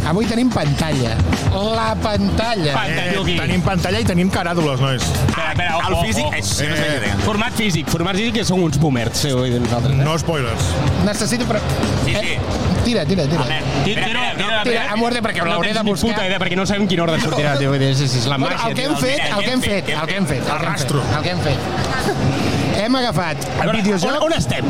Avui 0.09 0.27
tenim 0.27 0.51
pantalla. 0.51 1.16
La 1.53 1.95
pantalla. 2.03 2.73
Pantalla. 2.75 3.21
aquí. 3.23 3.37
tenim 3.38 3.62
pantalla 3.62 4.01
i 4.01 4.05
tenim 4.09 4.31
caràdules, 4.31 4.81
nois. 4.81 5.03
Espera, 5.03 5.51
espera, 5.53 5.79
El 5.87 5.92
ojo, 5.95 6.03
físic... 6.05 6.25
ojo. 6.25 6.35
Eh, 6.35 6.42
sí, 6.42 6.64
no 6.69 6.77
sé 6.77 6.87
Eh. 7.07 7.14
Format 7.25 7.53
físic, 7.55 7.88
format 7.90 8.16
físic 8.16 8.35
que 8.35 8.45
som 8.45 8.62
uns 8.62 8.79
boomers, 8.79 9.19
sí, 9.19 9.29
nosaltres. 9.31 9.92
Eh? 9.99 10.05
No 10.05 10.19
spoilers. 10.19 10.71
Necessito... 11.05 11.45
Pre... 11.47 11.59
Sí, 12.05 12.14
Eh, 12.14 12.21
sí. 12.23 12.85
tira, 12.85 13.05
tira, 13.05 13.25
tira. 13.27 13.45
Tira, 13.45 13.61
tira, 13.85 14.01
espera, 14.07 14.55
no. 14.57 14.62
Tira, 14.62 14.87
a 14.92 14.97
muerte, 14.97 15.23
perquè 15.23 15.45
l'hauré 15.47 15.73
de 15.75 15.83
buscar. 15.83 16.11
puta 16.12 16.27
idea, 16.27 16.38
perquè 16.38 16.57
no 16.57 16.66
sabem 16.66 16.87
quin 16.88 17.01
ordre 17.01 17.21
sortirà, 17.21 17.57
dir, 17.59 17.69
és, 17.83 18.01
és 18.01 18.27
la 18.27 18.37
Bueno, 18.38 18.57
màgia. 18.57 18.69
el 18.71 18.75
que 18.75 18.85
hem 18.85 18.97
fet, 18.97 19.21
el 19.31 19.45
que 19.45 19.51
hem 19.51 19.62
fet, 19.62 19.88
el 19.88 19.88
que 19.88 19.92
hem 19.92 19.97
fet, 19.97 19.99
el 20.03 20.07
que 20.07 20.16
hem 20.16 20.27
fet, 20.27 20.51
Arrastro. 20.51 21.03
el 21.16 21.23
que 21.23 21.31
hem 21.31 21.40
fet. 21.40 22.46
Hem 22.87 22.94
agafat 22.94 23.40
el 23.42 23.64
veure, 23.64 23.79
videojoc... 23.83 24.12
On, 24.12 24.29
on 24.29 24.35
estem? 24.37 24.66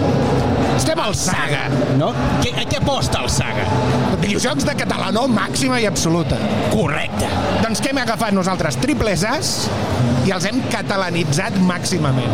Estem 0.73 1.01
al 1.05 1.13
Saga. 1.19 1.67
No? 2.01 2.15
Què, 2.41 2.55
a 2.57 2.65
què 2.65 2.79
aposta 2.81 3.21
el 3.21 3.29
Saga? 3.29 3.67
Videojocs 4.23 4.65
de 4.65 4.73
catalanó 4.79 5.27
màxima 5.29 5.83
i 5.83 5.85
absoluta. 5.89 6.39
Correcte. 6.73 7.29
Doncs 7.61 7.85
què 7.85 7.93
hem 7.93 8.01
agafat 8.01 8.33
nosaltres? 8.33 8.81
Triples 8.81 9.27
As 9.29 9.53
i 10.25 10.33
els 10.33 10.49
hem 10.49 10.63
catalanitzat 10.73 11.61
màximament. 11.69 12.33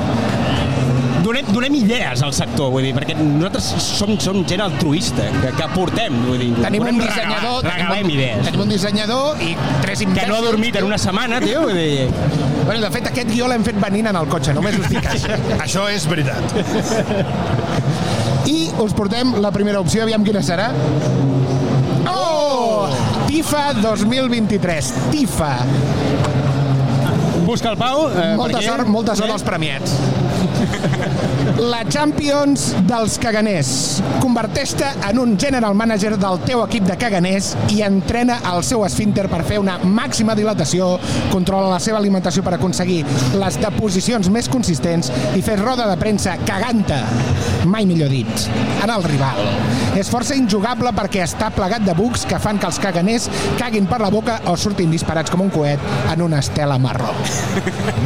Donem, 1.23 1.47
donem 1.55 1.75
idees 1.79 2.23
al 2.27 2.33
sector, 2.35 2.73
vull 2.75 2.83
dir, 2.83 2.91
perquè 2.97 3.15
nosaltres 3.15 3.67
som, 3.85 4.11
som 4.19 4.41
gent 4.49 4.63
altruista, 4.65 5.29
que, 5.43 5.53
que 5.55 5.63
aportem, 5.65 6.17
vull 6.27 6.41
dir. 6.41 6.49
Tenim 6.59 6.83
un 6.89 6.99
dissenyador... 6.99 7.61
Regalar, 7.63 7.77
regalem 7.77 7.93
tenim, 7.93 8.09
un, 8.09 8.15
idees. 8.17 8.47
tenim 8.49 8.63
un 8.65 8.73
dissenyador 8.73 9.43
i 9.47 9.53
tres 9.85 10.01
Que 10.03 10.09
imbècils. 10.09 10.29
no 10.33 10.39
ha 10.41 10.43
dormit 10.49 10.79
en 10.81 10.89
una 10.89 10.99
setmana, 10.99 11.39
tio, 11.45 11.63
vull 11.69 11.79
dir... 11.79 12.09
Bueno, 12.65 12.81
de 12.83 12.91
fet, 12.95 13.07
aquest 13.13 13.31
guió 13.31 13.47
l'hem 13.51 13.63
fet 13.67 13.79
venint 13.83 14.11
en 14.11 14.19
el 14.19 14.27
cotxe, 14.33 14.55
només 14.57 14.79
us 14.83 14.91
dic 14.91 15.07
això. 15.13 15.39
Això 15.63 15.87
és 15.95 16.09
veritat. 16.11 16.43
I 18.51 18.59
us 18.83 18.95
portem 18.99 19.37
la 19.43 19.53
primera 19.55 19.79
opció, 19.83 20.03
aviam 20.03 20.25
quina 20.27 20.43
serà. 20.43 20.73
Oh! 22.11 22.89
TIFA 23.29 23.69
2023. 23.79 24.91
TIFA. 25.15 25.53
Busca 27.47 27.71
el 27.73 27.79
Pau. 27.79 28.09
Eh, 28.11 28.35
Molta 28.39 28.59
perquè- 28.59 28.69
sort, 28.71 28.91
molta 28.91 29.15
sort 29.19 29.31
als 29.35 29.43
premiats. 29.47 29.95
La 31.62 31.83
Champions 31.88 32.73
dels 32.88 33.16
caganers. 33.23 33.71
Converteix-te 34.23 34.87
en 35.09 35.18
un 35.23 35.35
general 35.38 35.75
manager 35.79 36.14
del 36.21 36.40
teu 36.47 36.62
equip 36.64 36.87
de 36.88 36.97
caganers 36.99 37.53
i 37.75 37.83
entrena 37.87 38.38
el 38.53 38.62
seu 38.66 38.85
esfínter 38.87 39.29
per 39.31 39.42
fer 39.47 39.59
una 39.62 39.79
màxima 39.83 40.37
dilatació, 40.38 40.95
controla 41.33 41.73
la 41.75 41.81
seva 41.83 42.01
alimentació 42.01 42.45
per 42.47 42.55
aconseguir 42.57 43.03
les 43.38 43.59
deposicions 43.62 44.31
més 44.33 44.49
consistents 44.53 45.11
i 45.37 45.42
fer 45.45 45.59
roda 45.61 45.88
de 45.90 45.99
premsa 46.01 46.37
caganta, 46.47 47.03
mai 47.68 47.87
millor 47.88 48.12
dit, 48.12 48.49
en 48.83 48.92
el 48.92 49.07
rival. 49.07 49.42
És 49.99 50.11
força 50.12 50.38
injugable 50.38 50.95
perquè 50.97 51.27
està 51.27 51.51
plegat 51.55 51.87
de 51.87 51.97
bucs 51.99 52.27
que 52.29 52.40
fan 52.42 52.61
que 52.62 52.71
els 52.71 52.81
caganers 52.83 53.29
caguin 53.61 53.90
per 53.90 54.01
la 54.03 54.12
boca 54.14 54.40
o 54.51 54.57
surtin 54.57 54.92
disparats 54.95 55.33
com 55.33 55.45
un 55.45 55.53
coet 55.53 55.92
en 56.12 56.27
una 56.27 56.42
estela 56.42 56.79
marró. 56.81 57.12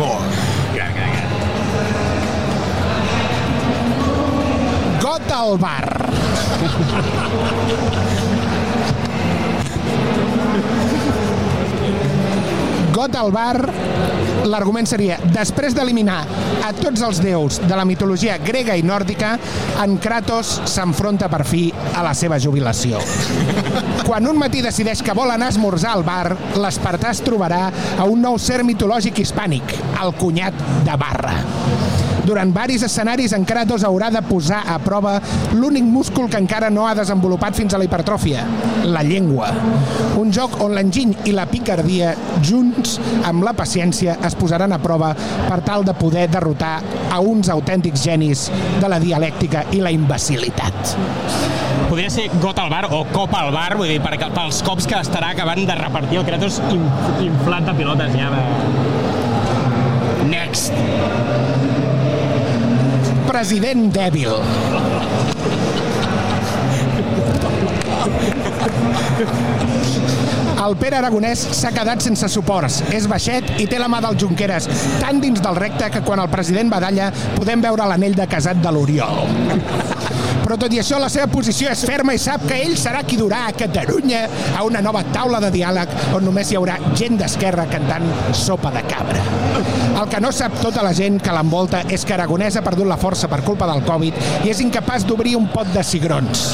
Molt. 0.00 1.25
Got 5.16 5.32
al 5.32 5.56
bar. 5.56 5.86
Got 12.92 13.16
al 13.16 13.32
bar, 13.32 13.62
l'argument 14.44 14.84
seria, 14.84 15.16
després 15.32 15.72
d'eliminar 15.72 16.18
a 16.68 16.74
tots 16.76 17.00
els 17.00 17.22
déus 17.24 17.62
de 17.64 17.72
la 17.72 17.88
mitologia 17.88 18.36
grega 18.44 18.76
i 18.76 18.84
nòrdica, 18.84 19.38
en 19.80 19.96
Kratos 19.96 20.58
s'enfronta 20.68 21.32
per 21.32 21.46
fi 21.48 21.70
a 21.96 22.04
la 22.04 22.12
seva 22.12 22.36
jubilació. 22.36 23.00
Quan 24.04 24.28
un 24.28 24.36
matí 24.36 24.60
decideix 24.60 25.00
que 25.00 25.16
vol 25.16 25.32
anar 25.32 25.48
a 25.48 25.56
esmorzar 25.56 25.96
al 25.96 26.04
bar, 26.04 26.36
l'espartà 26.60 27.16
es 27.16 27.24
trobarà 27.24 27.70
a 27.72 28.04
un 28.04 28.20
nou 28.20 28.36
ser 28.36 28.60
mitològic 28.68 29.24
hispànic, 29.24 29.78
el 29.96 30.12
cunyat 30.20 30.66
de 30.84 31.00
Barra. 31.00 31.55
Durant 32.26 32.50
varis 32.50 32.82
escenaris, 32.82 33.30
en 33.36 33.44
Kratos 33.46 33.84
haurà 33.86 34.08
de 34.10 34.18
posar 34.26 34.64
a 34.66 34.80
prova 34.82 35.20
l'únic 35.54 35.84
múscul 35.86 36.26
que 36.30 36.40
encara 36.42 36.70
no 36.74 36.88
ha 36.88 36.94
desenvolupat 36.98 37.54
fins 37.54 37.74
a 37.74 37.78
la 37.78 37.86
hipertròfia, 37.86 38.42
la 38.90 39.04
llengua. 39.06 39.52
Un 40.18 40.32
joc 40.34 40.56
on 40.64 40.74
l'enginy 40.74 41.14
i 41.30 41.34
la 41.36 41.46
picardia, 41.46 42.16
junts 42.42 42.96
amb 43.28 43.46
la 43.46 43.54
paciència, 43.54 44.16
es 44.26 44.34
posaran 44.34 44.74
a 44.74 44.80
prova 44.82 45.12
per 45.46 45.60
tal 45.62 45.86
de 45.86 45.94
poder 45.94 46.26
derrotar 46.32 46.80
a 47.14 47.20
uns 47.22 47.46
autèntics 47.52 48.02
genis 48.02 48.48
de 48.80 48.90
la 48.90 48.98
dialèctica 48.98 49.62
i 49.70 49.78
la 49.84 49.94
imbecilitat. 49.94 50.96
Podria 51.86 52.10
ser 52.10 52.26
got 52.42 52.58
al 52.58 52.72
bar 52.72 52.88
o 52.90 53.04
cop 53.14 53.30
al 53.38 53.54
bar, 53.54 53.76
vull 53.78 53.92
dir, 53.92 54.02
perquè, 54.02 54.32
pels 54.34 54.64
cops 54.66 54.90
que 54.90 54.98
estarà 54.98 55.30
acabant 55.36 55.62
de 55.62 55.78
repartir 55.78 56.18
el 56.18 56.26
Kratos 56.26 56.58
in, 56.74 56.82
inflat 57.28 57.70
de 57.70 57.78
pilotes 57.78 58.18
ja. 58.18 58.34
De... 58.34 58.42
Next. 60.26 60.74
President 63.36 63.90
dèbil. 63.92 64.30
El 70.64 70.76
Pere 70.80 70.96
Aragonès 70.96 71.42
s'ha 71.58 71.68
quedat 71.76 72.00
sense 72.00 72.30
suports. 72.32 72.78
És 72.96 73.04
baixet 73.12 73.52
i 73.60 73.68
té 73.68 73.76
la 73.76 73.90
mà 73.92 74.00
del 74.06 74.16
Junqueras 74.22 74.70
tan 75.02 75.20
dins 75.20 75.44
del 75.44 75.60
recte 75.60 75.92
que 75.92 76.00
quan 76.08 76.24
el 76.24 76.32
president 76.32 76.72
badalla 76.72 77.10
podem 77.36 77.60
veure 77.60 77.90
l'anell 77.92 78.16
de 78.16 78.24
casat 78.24 78.64
de 78.64 78.72
l'Oriol. 78.72 79.28
Però 80.46 80.54
tot 80.62 80.70
i 80.70 80.78
això, 80.78 81.00
la 81.02 81.08
seva 81.10 81.26
posició 81.26 81.72
és 81.72 81.80
ferma 81.82 82.14
i 82.14 82.20
sap 82.22 82.44
que 82.46 82.54
ell 82.62 82.76
serà 82.78 83.00
qui 83.02 83.16
durà 83.18 83.48
a 83.48 83.54
Catalunya 83.58 84.20
a 84.54 84.62
una 84.62 84.78
nova 84.78 85.02
taula 85.10 85.40
de 85.42 85.50
diàleg 85.50 85.90
on 86.14 86.22
només 86.22 86.52
hi 86.52 86.60
haurà 86.60 86.76
gent 86.94 87.18
d'esquerra 87.18 87.64
cantant 87.72 88.06
sopa 88.30 88.70
de 88.70 88.84
cabra. 88.86 89.24
El 89.96 90.06
que 90.12 90.20
no 90.20 90.30
sap 90.30 90.54
tota 90.60 90.84
la 90.84 90.92
gent 90.94 91.16
que 91.24 91.32
l'envolta 91.34 91.80
és 91.90 92.04
que 92.06 92.14
Aragonès 92.14 92.58
ha 92.60 92.62
perdut 92.62 92.86
la 92.86 92.98
força 93.00 93.26
per 93.32 93.40
culpa 93.42 93.66
del 93.66 93.82
Covid 93.88 94.44
i 94.46 94.52
és 94.52 94.60
incapaç 94.62 95.06
d'obrir 95.08 95.34
un 95.34 95.48
pot 95.50 95.66
de 95.74 95.82
cigrons. 95.82 96.44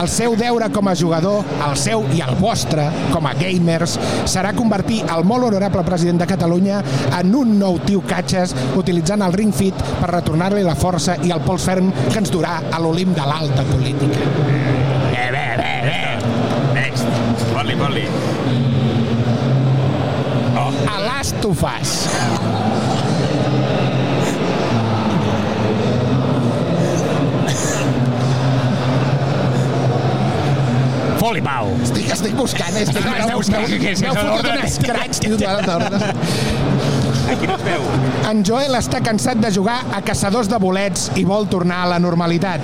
El 0.00 0.10
seu 0.10 0.34
deure 0.40 0.70
com 0.74 0.90
a 0.90 0.96
jugador, 0.96 1.46
el 1.68 1.76
seu 1.78 2.02
i 2.16 2.24
el 2.26 2.34
vostre, 2.40 2.88
com 3.12 3.28
a 3.30 3.34
gamers, 3.38 3.94
serà 4.24 4.54
convertir 4.56 5.04
el 5.12 5.22
molt 5.28 5.46
honorable 5.52 5.84
president 5.86 6.24
de 6.24 6.30
Catalunya 6.32 6.80
en 7.20 7.34
un 7.36 7.54
nou 7.60 7.78
tio 7.86 8.02
catxes 8.10 8.56
utilitzant 8.80 9.22
el 9.22 9.38
ring 9.38 9.54
fit 9.54 9.76
per 10.00 10.10
retornar-li 10.16 10.66
la 10.66 10.78
força 10.78 11.20
i 11.22 11.30
el 11.36 11.44
pols 11.46 11.68
ferm 11.70 11.92
que 12.08 12.18
ens 12.24 12.32
durà 12.32 12.58
a 12.72 12.82
l'olim 12.82 13.14
de 13.20 13.26
l'alta 13.28 13.62
política. 13.62 14.20
Bé, 15.12 15.24
bé, 15.34 15.46
bé, 15.60 15.72
bé. 15.88 16.00
Next. 16.74 17.04
Fot-li, 17.52 17.76
fot-li. 17.76 18.06
A 20.88 21.00
l'as 21.04 21.34
tu 21.42 21.52
fas. 21.54 22.08
Foli, 31.20 31.42
Pau. 31.44 31.68
Estic, 31.84 32.06
estic 32.14 32.32
buscant, 32.38 32.76
estic, 32.80 33.04
Ah, 33.04 33.26
m'heu 33.28 33.42
fotut 33.44 34.46
un 34.48 34.64
escratx, 34.64 35.20
tio, 35.20 35.36
de, 35.36 35.50
de, 35.68 36.14
Aquí. 37.30 37.46
En 38.30 38.42
Joel 38.46 38.74
està 38.78 39.00
cansat 39.02 39.40
de 39.42 39.50
jugar 39.54 39.76
a 39.94 40.00
caçadors 40.06 40.48
de 40.50 40.58
bolets 40.62 41.08
i 41.18 41.24
vol 41.26 41.48
tornar 41.50 41.80
a 41.84 41.88
la 41.92 41.98
normalitat. 42.02 42.62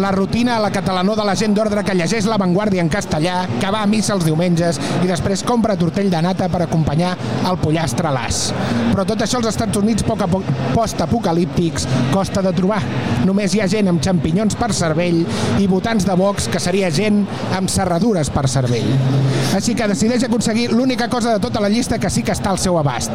La 0.00 0.10
rutina 0.14 0.56
a 0.56 0.62
la 0.62 0.72
catalanó 0.74 1.14
de 1.18 1.26
la 1.26 1.36
gent 1.38 1.54
d'ordre 1.54 1.84
que 1.86 1.94
llegeix 1.94 2.26
La 2.30 2.38
Vanguardia 2.40 2.82
en 2.82 2.90
castellà, 2.90 3.44
que 3.60 3.70
va 3.70 3.82
a 3.82 3.90
missa 3.90 4.14
els 4.16 4.26
diumenges 4.26 4.80
i 5.02 5.10
després 5.10 5.44
compra 5.46 5.78
tortell 5.78 6.10
de 6.10 6.22
nata 6.22 6.48
per 6.50 6.64
acompanyar 6.64 7.14
el 7.46 7.60
pollastre 7.62 8.10
a 8.10 8.14
l'as. 8.14 8.48
Però 8.92 9.06
tot 9.06 9.22
això 9.22 9.42
als 9.42 9.52
Estats 9.54 9.82
Units 9.82 10.06
poc 10.06 10.22
a 10.26 10.30
poc 10.30 10.50
post-apocalíptics 10.74 11.88
costa 12.14 12.42
de 12.42 12.54
trobar. 12.56 12.82
Només 13.24 13.54
hi 13.54 13.62
ha 13.64 13.68
gent 13.70 13.88
amb 13.88 14.02
xampinyons 14.04 14.56
per 14.60 14.68
cervell 14.76 15.22
i 15.60 15.68
votants 15.70 16.04
de 16.04 16.16
Vox 16.18 16.48
que 16.52 16.60
seria 16.60 16.90
gent 16.92 17.22
amb 17.56 17.72
serradures 17.72 18.28
per 18.34 18.44
cervell. 18.52 18.90
Així 19.56 19.74
que 19.78 19.88
decideix 19.88 20.26
aconseguir 20.26 20.68
l'única 20.72 21.08
cosa 21.08 21.32
de 21.32 21.40
tota 21.40 21.62
la 21.64 21.70
llista 21.72 21.98
que 21.98 22.10
sí 22.12 22.22
que 22.26 22.34
està 22.36 22.52
al 22.52 22.60
seu 22.60 22.76
abast. 22.80 23.12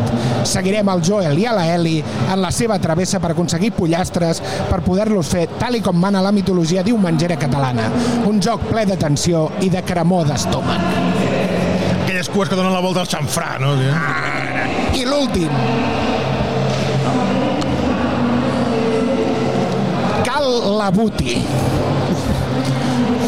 Seguirem 0.50 0.90
el 0.90 1.04
Joel 1.06 1.38
i 1.38 1.46
a 1.46 1.54
la 1.54 1.68
Ellie 1.76 2.04
en 2.26 2.42
la 2.42 2.52
seva 2.56 2.80
travessa 2.82 3.22
per 3.22 3.34
aconseguir 3.36 3.72
pollastres 3.78 4.42
per 4.70 4.82
poder-los 4.86 5.30
fer 5.30 5.46
tal 5.60 5.78
i 5.78 5.84
com 5.86 6.00
mana 6.00 6.24
la 6.26 6.34
mitologia 6.34 6.84
diumenjera 6.84 7.38
catalana. 7.38 7.90
Un 8.26 8.42
joc 8.42 8.66
ple 8.72 8.88
de 8.90 8.98
tensió 8.98 9.46
i 9.62 9.70
de 9.70 9.86
cremor 9.86 10.28
d'estómac. 10.30 10.86
Aquelles 12.04 12.30
cues 12.34 12.50
que 12.50 12.58
donen 12.58 12.74
la 12.74 12.82
volta 12.82 13.06
al 13.06 13.12
xamfrà, 13.12 13.58
no? 13.62 13.76
I 14.98 15.06
l'últim. 15.06 16.09
Cal 20.40 20.78
la 20.78 20.90
Buti. 20.90 21.34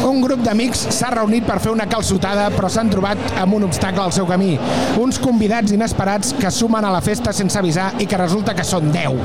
Un 0.08 0.22
grup 0.24 0.40
d'amics 0.40 0.86
s'ha 0.96 1.10
reunit 1.12 1.44
per 1.44 1.58
fer 1.60 1.68
una 1.74 1.84
calçotada, 1.84 2.46
però 2.54 2.70
s'han 2.72 2.88
trobat 2.88 3.20
amb 3.42 3.58
un 3.58 3.66
obstacle 3.66 4.00
al 4.00 4.14
seu 4.16 4.24
camí. 4.24 4.54
Uns 4.96 5.18
convidats 5.20 5.74
inesperats 5.76 6.32
que 6.40 6.48
sumen 6.50 6.86
a 6.88 6.94
la 6.94 7.02
festa 7.04 7.34
sense 7.36 7.60
avisar 7.60 7.90
i 8.00 8.06
que 8.08 8.16
resulta 8.16 8.54
que 8.56 8.64
són 8.64 8.88
10. 8.94 9.20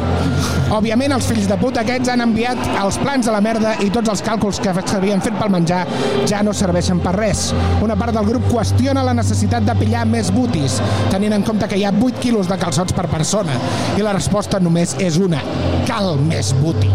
Òbviament, 0.75 1.15
els 1.15 1.31
fills 1.31 1.47
de 1.47 1.55
puta 1.61 1.85
aquests 1.85 2.11
han 2.11 2.25
enviat 2.27 2.59
els 2.83 2.99
plans 2.99 3.31
a 3.31 3.37
la 3.37 3.43
merda 3.45 3.77
i 3.79 3.87
tots 3.93 4.11
els 4.11 4.25
càlculs 4.25 4.59
que 4.59 4.75
s'havien 4.83 5.23
fet 5.23 5.39
pel 5.39 5.55
menjar 5.55 5.85
ja 6.27 6.43
no 6.43 6.51
serveixen 6.51 6.99
per 6.99 7.15
res. 7.15 7.53
Una 7.87 7.95
part 7.95 8.19
del 8.19 8.27
grup 8.27 8.51
qüestiona 8.51 9.07
la 9.07 9.15
necessitat 9.15 9.63
de 9.63 9.79
pillar 9.79 10.03
més 10.11 10.33
butis, 10.35 10.81
tenint 11.15 11.39
en 11.39 11.47
compte 11.47 11.71
que 11.71 11.79
hi 11.79 11.87
ha 11.87 11.95
8 11.95 12.19
quilos 12.19 12.51
de 12.51 12.59
calçots 12.59 12.91
per 12.91 13.07
persona. 13.15 13.55
I 13.95 14.03
la 14.03 14.17
resposta 14.19 14.59
només 14.59 14.97
és 14.99 15.23
una. 15.23 15.39
Cal 15.87 16.17
més 16.27 16.51
buti. 16.59 16.91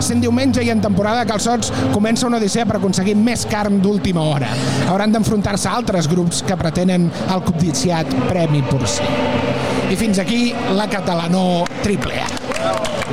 Sent 0.00 0.22
diumenge 0.24 0.62
i 0.64 0.70
en 0.72 0.80
temporada 0.80 1.20
de 1.22 1.28
calçots 1.28 1.70
comença 1.92 2.26
una 2.26 2.38
odissea 2.40 2.64
per 2.68 2.78
aconseguir 2.78 3.14
més 3.18 3.44
carn 3.50 3.80
d'última 3.84 4.22
hora. 4.24 4.48
Hauran 4.88 5.12
d'enfrontar-se 5.12 5.68
a 5.68 5.76
altres 5.76 6.08
grups 6.08 6.40
que 6.46 6.56
pretenen 6.56 7.10
el 7.28 7.44
codiciat 7.44 8.08
Premi 8.30 8.62
Porcí. 8.70 9.04
I 9.90 9.96
fins 9.98 10.20
aquí 10.22 10.54
la 10.76 10.86
Catalanó 10.88 11.64
triple 11.82 12.20
A. 12.22 12.28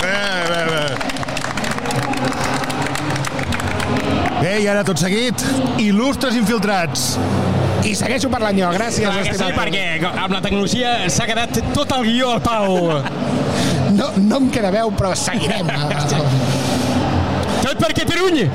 Bé, 0.01 0.17
bé, 0.47 0.61
bé. 0.71 0.83
Bé, 4.37 4.51
i 4.61 4.67
ara 4.69 4.83
tot 4.85 4.99
seguit, 5.01 5.41
il·lustres 5.81 6.37
infiltrats. 6.37 7.15
I 7.87 7.95
segueixo 7.97 8.29
parlant 8.29 8.57
jo, 8.59 8.69
gràcies, 8.75 9.07
Clar 9.09 9.25
que 9.25 9.37
sí, 9.37 9.49
perquè 9.57 9.83
amb 10.11 10.33
la 10.35 10.41
tecnologia 10.45 10.93
s'ha 11.13 11.27
quedat 11.29 11.59
tot 11.75 11.91
el 11.97 12.05
guió 12.07 12.35
al 12.35 12.41
Pau. 12.45 13.01
No, 13.97 14.11
no 14.21 14.41
em 14.43 14.49
queda 14.53 14.71
veu, 14.73 14.93
però 14.97 15.15
seguirem. 15.17 15.67
Tot 17.67 17.81
per 17.83 17.89
Catalunya. 17.91 18.45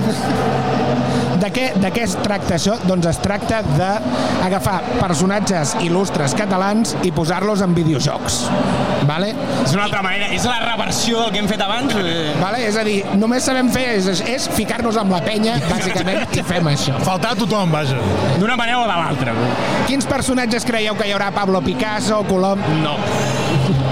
De 1.43 1.49
què, 1.53 1.67
de 1.77 1.89
què 1.93 2.05
es 2.07 2.15
tracta 2.23 2.55
això? 2.55 2.79
Doncs 2.87 3.11
es 3.11 3.19
tracta 3.21 3.59
d'agafar 3.75 4.79
personatges 4.95 5.75
il·lustres 5.85 6.33
catalans 6.39 6.95
i 7.05 7.11
posar-los 7.13 7.61
en 7.67 7.75
videojocs. 7.77 8.39
Vale? 9.05 9.35
És 9.67 9.75
una 9.75 9.85
altra 9.85 10.01
manera, 10.07 10.31
és 10.33 10.47
la 10.49 10.63
reversió 10.63 11.27
del 11.27 11.35
que 11.35 11.43
hem 11.43 11.51
fet 11.51 11.61
abans. 11.67 11.93
Vale? 12.41 12.63
És 12.71 12.79
a 12.81 12.87
dir, 12.89 13.03
només 13.21 13.45
sabem 13.45 13.69
fer 13.75 13.85
és, 13.99 14.23
és 14.33 14.47
ficar-nos 14.57 14.97
amb 15.03 15.13
la 15.13 15.21
penya, 15.27 15.59
bàsicament, 15.67 16.25
i 16.33 16.47
fem 16.49 16.73
això. 16.73 16.97
Faltar 17.05 17.35
a 17.37 17.41
tothom, 17.43 17.75
vaja. 17.75 18.01
D'una 18.39 18.57
manera 18.57 18.81
o 18.81 18.89
de 18.89 18.97
l'altra. 19.03 19.37
Quins 19.91 20.09
personatges 20.09 20.65
creieu 20.65 20.97
que 20.97 21.11
hi 21.11 21.13
haurà? 21.13 21.29
Pablo 21.37 21.61
Picasso, 21.61 22.23
Colom... 22.31 22.65
No. 22.81 22.97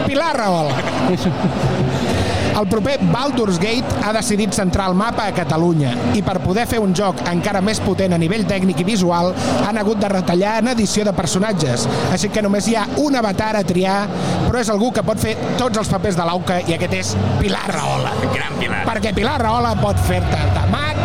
Pilar 0.06 0.33
Rahola. 0.38 0.80
El 2.58 2.66
proper 2.68 2.98
Baldur's 3.12 3.58
Gate 3.62 3.84
ha 4.04 4.12
decidit 4.12 4.52
centrar 4.56 4.88
el 4.90 4.96
mapa 4.98 5.26
a 5.28 5.34
Catalunya 5.34 5.92
i 6.18 6.22
per 6.26 6.38
poder 6.42 6.66
fer 6.68 6.80
un 6.82 6.92
joc 6.96 7.22
encara 7.30 7.62
més 7.64 7.80
potent 7.82 8.14
a 8.16 8.18
nivell 8.20 8.46
tècnic 8.48 8.82
i 8.82 8.86
visual 8.88 9.32
han 9.66 9.78
hagut 9.80 10.00
de 10.02 10.10
retallar 10.12 10.58
en 10.60 10.72
edició 10.74 11.04
de 11.06 11.14
personatges. 11.16 11.86
Així 12.12 12.30
que 12.32 12.42
només 12.42 12.68
hi 12.68 12.76
ha 12.76 12.86
un 13.02 13.16
avatar 13.16 13.54
a 13.58 13.64
triar, 13.66 14.00
però 14.48 14.60
és 14.60 14.70
algú 14.72 14.90
que 14.94 15.04
pot 15.06 15.20
fer 15.20 15.36
tots 15.58 15.80
els 15.80 15.90
papers 15.92 16.18
de 16.18 16.26
l'auca 16.26 16.60
i 16.66 16.76
aquest 16.76 16.98
és 17.00 17.14
Pilar 17.40 17.66
Rahola. 17.70 18.14
Gran 18.34 18.58
Pilar. 18.58 18.84
Perquè 18.88 19.14
Pilar 19.16 19.38
Rahola 19.42 19.76
pot 19.80 19.98
fer-te 20.08 20.42
de 20.56 20.66
mag, 20.72 21.00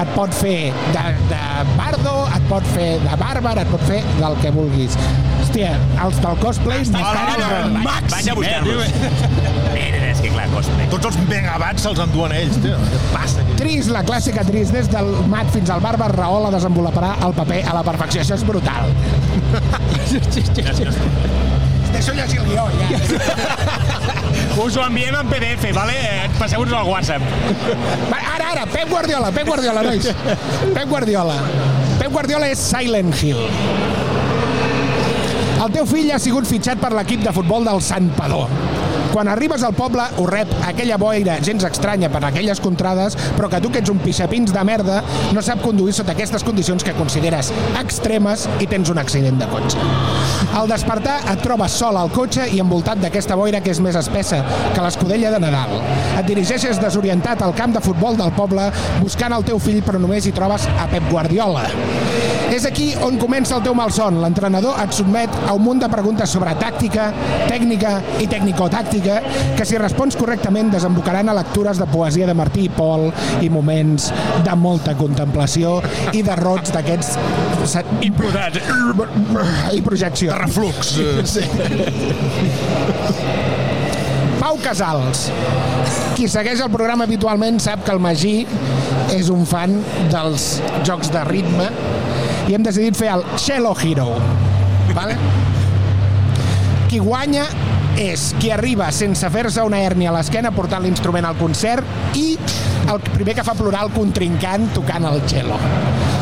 et 0.00 0.12
pot 0.14 0.34
fer 0.34 0.72
de, 0.94 1.02
de 1.30 1.40
bardo, 1.76 2.14
et 2.34 2.46
pot 2.50 2.66
fer 2.74 2.90
de 3.02 3.16
bàrbar, 3.20 3.56
et 3.62 3.70
pot 3.72 3.82
fer 3.88 4.00
del 4.18 4.36
que 4.42 4.52
vulguis. 4.54 4.96
Hòstia, 5.40 5.72
els 6.04 6.20
del 6.22 6.36
cosplay 6.42 6.84
m'estan 6.84 7.74
Vaig, 7.84 8.30
a 8.30 8.36
buscar-los. 8.38 9.39
Mira, 9.74 10.00
és 10.10 10.20
que 10.24 10.30
clar, 10.32 10.46
cosplay. 10.54 10.86
Tots 10.92 11.06
els 11.10 11.18
megabats 11.30 11.80
se'ls 11.86 12.00
enduen 12.04 12.32
ells, 12.36 12.56
tio. 12.64 12.76
Què 12.90 12.98
passa 13.12 13.38
aquí? 13.44 13.52
Tris, 13.60 13.84
la 13.92 14.02
clàssica 14.06 14.42
Tris, 14.48 14.68
des 14.74 14.86
del 14.92 15.08
mag 15.30 15.46
fins 15.54 15.70
al 15.74 15.80
bàrbar, 15.84 16.10
Rahola 16.16 16.50
desenvoluparà 16.54 17.10
el 17.26 17.32
paper 17.36 17.60
a 17.70 17.72
la 17.78 17.84
perfecció. 17.86 18.18
Això 18.24 18.34
és 18.40 18.44
brutal. 18.48 18.82
Deixo 21.90 22.12
llegir 22.14 22.38
el 22.38 22.44
guió, 22.46 22.64
ja. 22.78 22.88
Us 24.64 24.76
ho 24.76 24.82
enviem 24.86 25.14
en 25.16 25.28
PDF, 25.30 25.64
vale? 25.74 25.94
Eh, 25.96 26.28
Passeu-nos 26.38 26.72
al 26.76 26.86
WhatsApp. 26.88 27.22
Va, 28.10 28.18
Ara, 28.36 28.50
ara, 28.52 28.66
Pep 28.70 28.88
Guardiola, 28.90 29.30
Pep 29.34 29.46
Guardiola, 29.48 29.82
nois. 29.82 30.06
Pep 30.74 30.88
Guardiola. 30.88 31.34
Pep 31.98 32.12
Guardiola 32.14 32.48
és 32.52 32.58
Silent 32.62 33.12
Hill. 33.20 33.42
El 35.60 35.72
teu 35.74 35.84
fill 35.88 36.10
ha 36.14 36.18
sigut 36.22 36.46
fitxat 36.48 36.78
per 36.80 36.92
l'equip 36.96 37.20
de 37.26 37.32
futbol 37.36 37.66
del 37.68 37.82
Sant 37.84 38.08
Padó. 38.16 38.46
Quan 39.10 39.26
arribes 39.26 39.64
al 39.66 39.74
poble, 39.74 40.04
ho 40.22 40.24
rep 40.30 40.50
aquella 40.68 40.94
boira 41.00 41.40
gens 41.42 41.64
estranya 41.66 42.06
per 42.12 42.20
aquelles 42.28 42.60
contrades, 42.62 43.16
però 43.34 43.48
que 43.50 43.58
tu 43.62 43.72
que 43.74 43.80
ets 43.82 43.90
un 43.90 43.98
pixapins 43.98 44.52
de 44.54 44.62
merda 44.62 45.00
no 45.34 45.42
sap 45.42 45.64
conduir 45.64 45.96
sota 45.96 46.14
aquestes 46.14 46.44
condicions 46.46 46.84
que 46.86 46.94
consideres 46.94 47.50
extremes 47.80 48.46
i 48.62 48.68
tens 48.70 48.92
un 48.94 49.02
accident 49.02 49.40
de 49.40 49.48
cotxe. 49.50 49.82
Al 50.54 50.70
despertar 50.70 51.18
et 51.32 51.42
trobes 51.42 51.74
sol 51.74 51.98
al 51.98 52.12
cotxe 52.14 52.46
i 52.54 52.62
envoltat 52.62 53.02
d'aquesta 53.02 53.34
boira 53.38 53.62
que 53.64 53.74
és 53.74 53.82
més 53.82 53.98
espessa 53.98 54.44
que 54.76 54.84
l'escudella 54.84 55.34
de 55.34 55.42
Nadal. 55.42 55.80
Et 56.20 56.30
dirigeixes 56.30 56.78
desorientat 56.78 57.42
al 57.42 57.56
camp 57.58 57.74
de 57.74 57.82
futbol 57.82 58.18
del 58.20 58.30
poble 58.38 58.68
buscant 59.02 59.34
el 59.34 59.46
teu 59.48 59.58
fill 59.58 59.82
però 59.82 59.98
només 59.98 60.26
hi 60.26 60.34
trobes 60.36 60.68
a 60.78 60.86
Pep 60.92 61.10
Guardiola. 61.10 61.66
És 62.50 62.64
aquí 62.66 62.92
on 63.06 63.18
comença 63.18 63.54
el 63.56 63.62
teu 63.62 63.74
malson. 63.78 64.18
L'entrenador 64.22 64.78
et 64.82 64.94
sotmet 64.94 65.34
a 65.46 65.54
un 65.54 65.62
munt 65.62 65.82
de 65.82 65.90
preguntes 65.90 66.30
sobre 66.34 66.54
tàctica, 66.58 67.10
tècnica 67.46 67.98
i 68.22 68.26
tècnico-tàctica 68.30 68.99
que 69.02 69.66
si 69.66 69.78
respons 69.80 70.16
correctament 70.18 70.70
desembocaran 70.72 71.28
a 71.28 71.34
lectures 71.36 71.80
de 71.80 71.86
poesia 71.90 72.26
de 72.28 72.34
Martí 72.36 72.66
i 72.68 72.72
Pol 72.74 73.08
i 73.40 73.50
moments 73.52 74.10
de 74.44 74.56
molta 74.58 74.94
contemplació 74.98 75.78
i 76.16 76.22
de 76.26 76.36
rots 76.40 76.72
d'aquests 76.74 77.16
Imputats. 78.06 78.60
i 79.72 79.82
projecció. 79.84 80.34
Reflux. 80.36 80.96
Sí. 81.24 81.44
Pau 84.40 84.56
Casals. 84.64 85.28
Qui 86.16 86.26
segueix 86.28 86.62
el 86.64 86.70
programa 86.72 87.04
habitualment 87.04 87.60
sap 87.62 87.84
que 87.84 87.92
el 87.92 88.00
Magí 88.02 88.46
és 89.14 89.28
un 89.32 89.44
fan 89.48 89.76
dels 90.12 90.46
jocs 90.86 91.12
de 91.12 91.24
ritme 91.28 91.68
i 92.48 92.56
hem 92.56 92.64
decidit 92.64 92.96
fer 92.96 93.12
el 93.14 93.24
Cello 93.38 93.74
Hero. 93.76 94.08
Vale? 94.96 95.16
Qui 96.90 96.98
guanya 96.98 97.44
és 97.98 98.30
qui 98.38 98.50
arriba 98.54 98.90
sense 98.94 99.28
fer-se 99.32 99.62
una 99.66 99.80
hèrnia 99.82 100.10
a 100.10 100.14
l'esquena 100.14 100.52
portant 100.54 100.82
l'instrument 100.84 101.26
al 101.26 101.38
concert 101.38 102.14
i 102.18 102.36
el 102.90 103.00
primer 103.10 103.34
que 103.38 103.44
fa 103.46 103.54
plorar 103.58 103.84
el 103.86 103.92
contrincant 103.94 104.68
tocant 104.74 105.06
el 105.10 105.20
cello. 105.30 105.58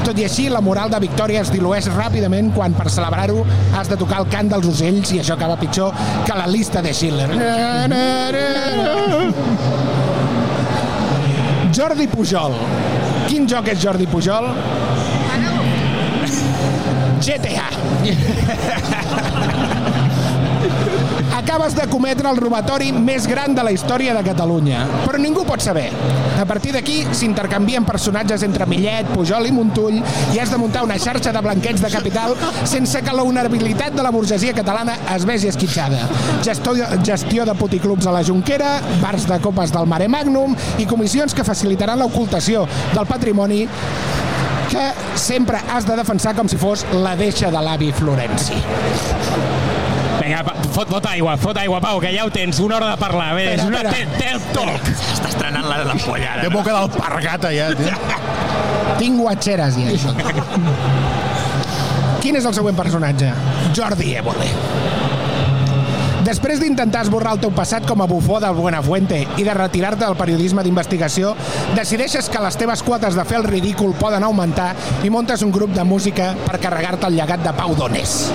Tot 0.07 0.19
i 0.19 0.25
així, 0.25 0.49
la 0.53 0.63
moral 0.65 0.91
de 0.93 1.01
victòria 1.05 1.43
es 1.45 1.53
dilueix 1.53 1.89
ràpidament 1.93 2.51
quan 2.57 2.75
per 2.77 2.89
celebrar-ho 2.93 3.45
has 3.77 3.91
de 3.91 3.99
tocar 4.01 4.23
el 4.23 4.29
cant 4.33 4.49
dels 4.53 4.69
ocells 4.71 5.13
i 5.13 5.21
això 5.23 5.37
acaba 5.37 5.59
pitjor 5.61 5.93
que 6.27 6.39
la 6.39 6.47
lista 6.49 6.83
de 6.85 6.95
Schiller. 6.95 7.29
Jordi 11.79 12.09
Pujol. 12.11 12.57
Quin 13.29 13.47
joc 13.47 13.69
és 13.75 13.83
Jordi 13.83 14.09
Pujol? 14.09 14.49
GTA. 17.21 18.97
Acabes 21.49 21.75
de 21.75 21.87
cometre 21.89 22.29
el 22.29 22.37
robatori 22.37 22.91
més 22.93 23.25
gran 23.25 23.55
de 23.57 23.63
la 23.65 23.71
història 23.73 24.13
de 24.13 24.21
Catalunya. 24.21 24.83
Però 25.07 25.17
ningú 25.17 25.47
pot 25.49 25.63
saber. 25.65 25.87
A 26.37 26.45
partir 26.45 26.75
d'aquí 26.75 26.99
s'intercanvien 27.17 27.87
personatges 27.89 28.45
entre 28.45 28.67
Millet, 28.69 29.09
Pujol 29.15 29.49
i 29.49 29.55
Montull 29.57 29.97
i 29.97 30.43
has 30.43 30.53
de 30.53 30.59
muntar 30.61 30.83
una 30.85 30.99
xarxa 31.01 31.33
de 31.33 31.41
blanquets 31.41 31.81
de 31.81 31.89
capital 31.89 32.37
sense 32.69 33.01
que 33.01 33.17
la 33.17 33.25
honorabilitat 33.25 33.97
de 33.97 34.05
la 34.05 34.13
burgesia 34.13 34.53
catalana 34.53 34.99
es 35.15 35.25
vegi 35.25 35.49
esquitxada. 35.49 36.05
Gestió, 36.45 36.77
gestió 37.01 37.49
de 37.49 37.57
puticlubs 37.57 38.05
a 38.05 38.13
la 38.13 38.21
Junquera, 38.29 38.75
bars 39.01 39.25
de 39.33 39.41
copes 39.41 39.73
del 39.73 39.89
Mare 39.89 40.13
Magnum 40.13 40.53
i 40.77 40.85
comissions 40.85 41.33
que 41.33 41.49
facilitaran 41.49 42.05
l'ocultació 42.05 42.67
del 42.93 43.09
patrimoni 43.09 43.63
que 44.69 44.91
sempre 45.17 45.65
has 45.73 45.89
de 45.89 45.97
defensar 45.97 46.37
com 46.37 46.45
si 46.45 46.61
fos 46.61 46.85
la 46.93 47.17
deixa 47.17 47.49
de 47.49 47.65
l'avi 47.65 47.89
Florenci. 47.97 48.61
Vinga, 50.21 50.45
fot, 50.79 50.89
fot 50.93 51.07
aigua, 51.11 51.37
fot 51.37 51.57
aigua, 51.59 51.81
Pau, 51.83 51.99
que 52.01 52.13
ja 52.15 52.25
ho 52.25 52.31
tens, 52.31 52.61
una 52.63 52.77
hora 52.77 52.91
de 52.93 52.97
parlar. 53.01 53.33
Bé, 53.35 53.49
és 53.57 53.65
una 53.65 53.81
Espera, 53.81 53.91
te- 53.91 54.07
tel 54.23 54.41
talk. 54.55 54.91
Està 55.15 55.29
estrenant 55.33 55.67
la- 55.67 55.83
l'ampolla 55.89 56.35
Té 56.39 56.47
ara. 56.47 56.51
boca 56.55 56.73
d'alpargata 56.77 57.51
ja, 57.55 57.69
tio. 57.75 57.95
Tinc 58.99 59.19
guatxeres, 59.21 59.75
ja, 59.75 59.91
això. 59.91 60.15
Quin 62.23 62.37
és 62.37 62.45
el 62.45 62.55
següent 62.55 62.77
personatge? 62.77 63.33
Jordi 63.75 64.15
Évole. 64.19 64.47
Després 66.29 66.61
d'intentar 66.61 67.03
esborrar 67.07 67.33
el 67.33 67.41
teu 67.41 67.51
passat 67.57 67.87
com 67.89 68.03
a 68.03 68.07
bufó 68.07 68.39
del 68.43 68.53
Buenafuente 68.55 69.23
i 69.39 69.45
de 69.47 69.55
retirar-te 69.55 70.05
del 70.05 70.17
periodisme 70.19 70.63
d'investigació, 70.63 71.35
decideixes 71.75 72.29
que 72.29 72.39
les 72.43 72.57
teves 72.59 72.83
quotes 72.83 73.15
de 73.17 73.25
fer 73.25 73.39
el 73.39 73.45
ridícul 73.49 73.95
poden 73.95 74.23
augmentar 74.27 74.75
i 75.03 75.11
montes 75.11 75.43
un 75.43 75.51
grup 75.53 75.71
de 75.73 75.85
música 75.85 76.35
per 76.47 76.59
carregar-te 76.61 77.07
el 77.07 77.17
llegat 77.17 77.41
de 77.47 77.53
Pau 77.55 77.75
Donés. 77.75 78.31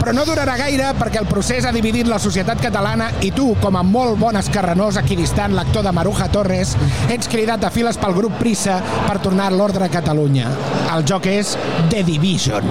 Però 0.00 0.14
no 0.16 0.24
durarà 0.24 0.56
gaire 0.56 0.94
perquè 0.96 1.20
el 1.20 1.28
procés 1.28 1.66
ha 1.68 1.72
dividit 1.76 2.08
la 2.08 2.18
societat 2.22 2.60
catalana 2.64 3.10
i 3.26 3.30
tu, 3.36 3.50
com 3.60 3.76
a 3.76 3.82
molt 3.84 4.16
bon 4.20 4.38
escarrenós 4.40 4.96
equidistant 5.00 5.54
lector 5.56 5.84
de 5.84 5.92
Maruja 5.92 6.30
Torres, 6.32 6.72
ets 7.12 7.28
cridat 7.30 7.64
a 7.64 7.70
files 7.74 8.00
pel 8.00 8.16
grup 8.16 8.38
Prisa 8.40 8.80
per 9.06 9.18
tornar 9.20 9.50
a 9.50 9.54
l'ordre 9.54 9.84
a 9.86 9.92
Catalunya. 9.92 10.48
El 10.94 11.04
joc 11.08 11.28
és 11.30 11.56
The 11.92 12.02
Division. 12.06 12.64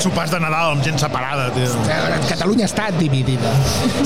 Aquests 0.00 0.04
sopars 0.06 0.30
de 0.32 0.38
Nadal 0.40 0.74
amb 0.74 0.84
gent 0.84 0.98
separada, 1.02 1.48
tio. 1.54 1.68
Catalunya 2.28 2.66
està 2.68 2.86
dividida. 2.94 3.50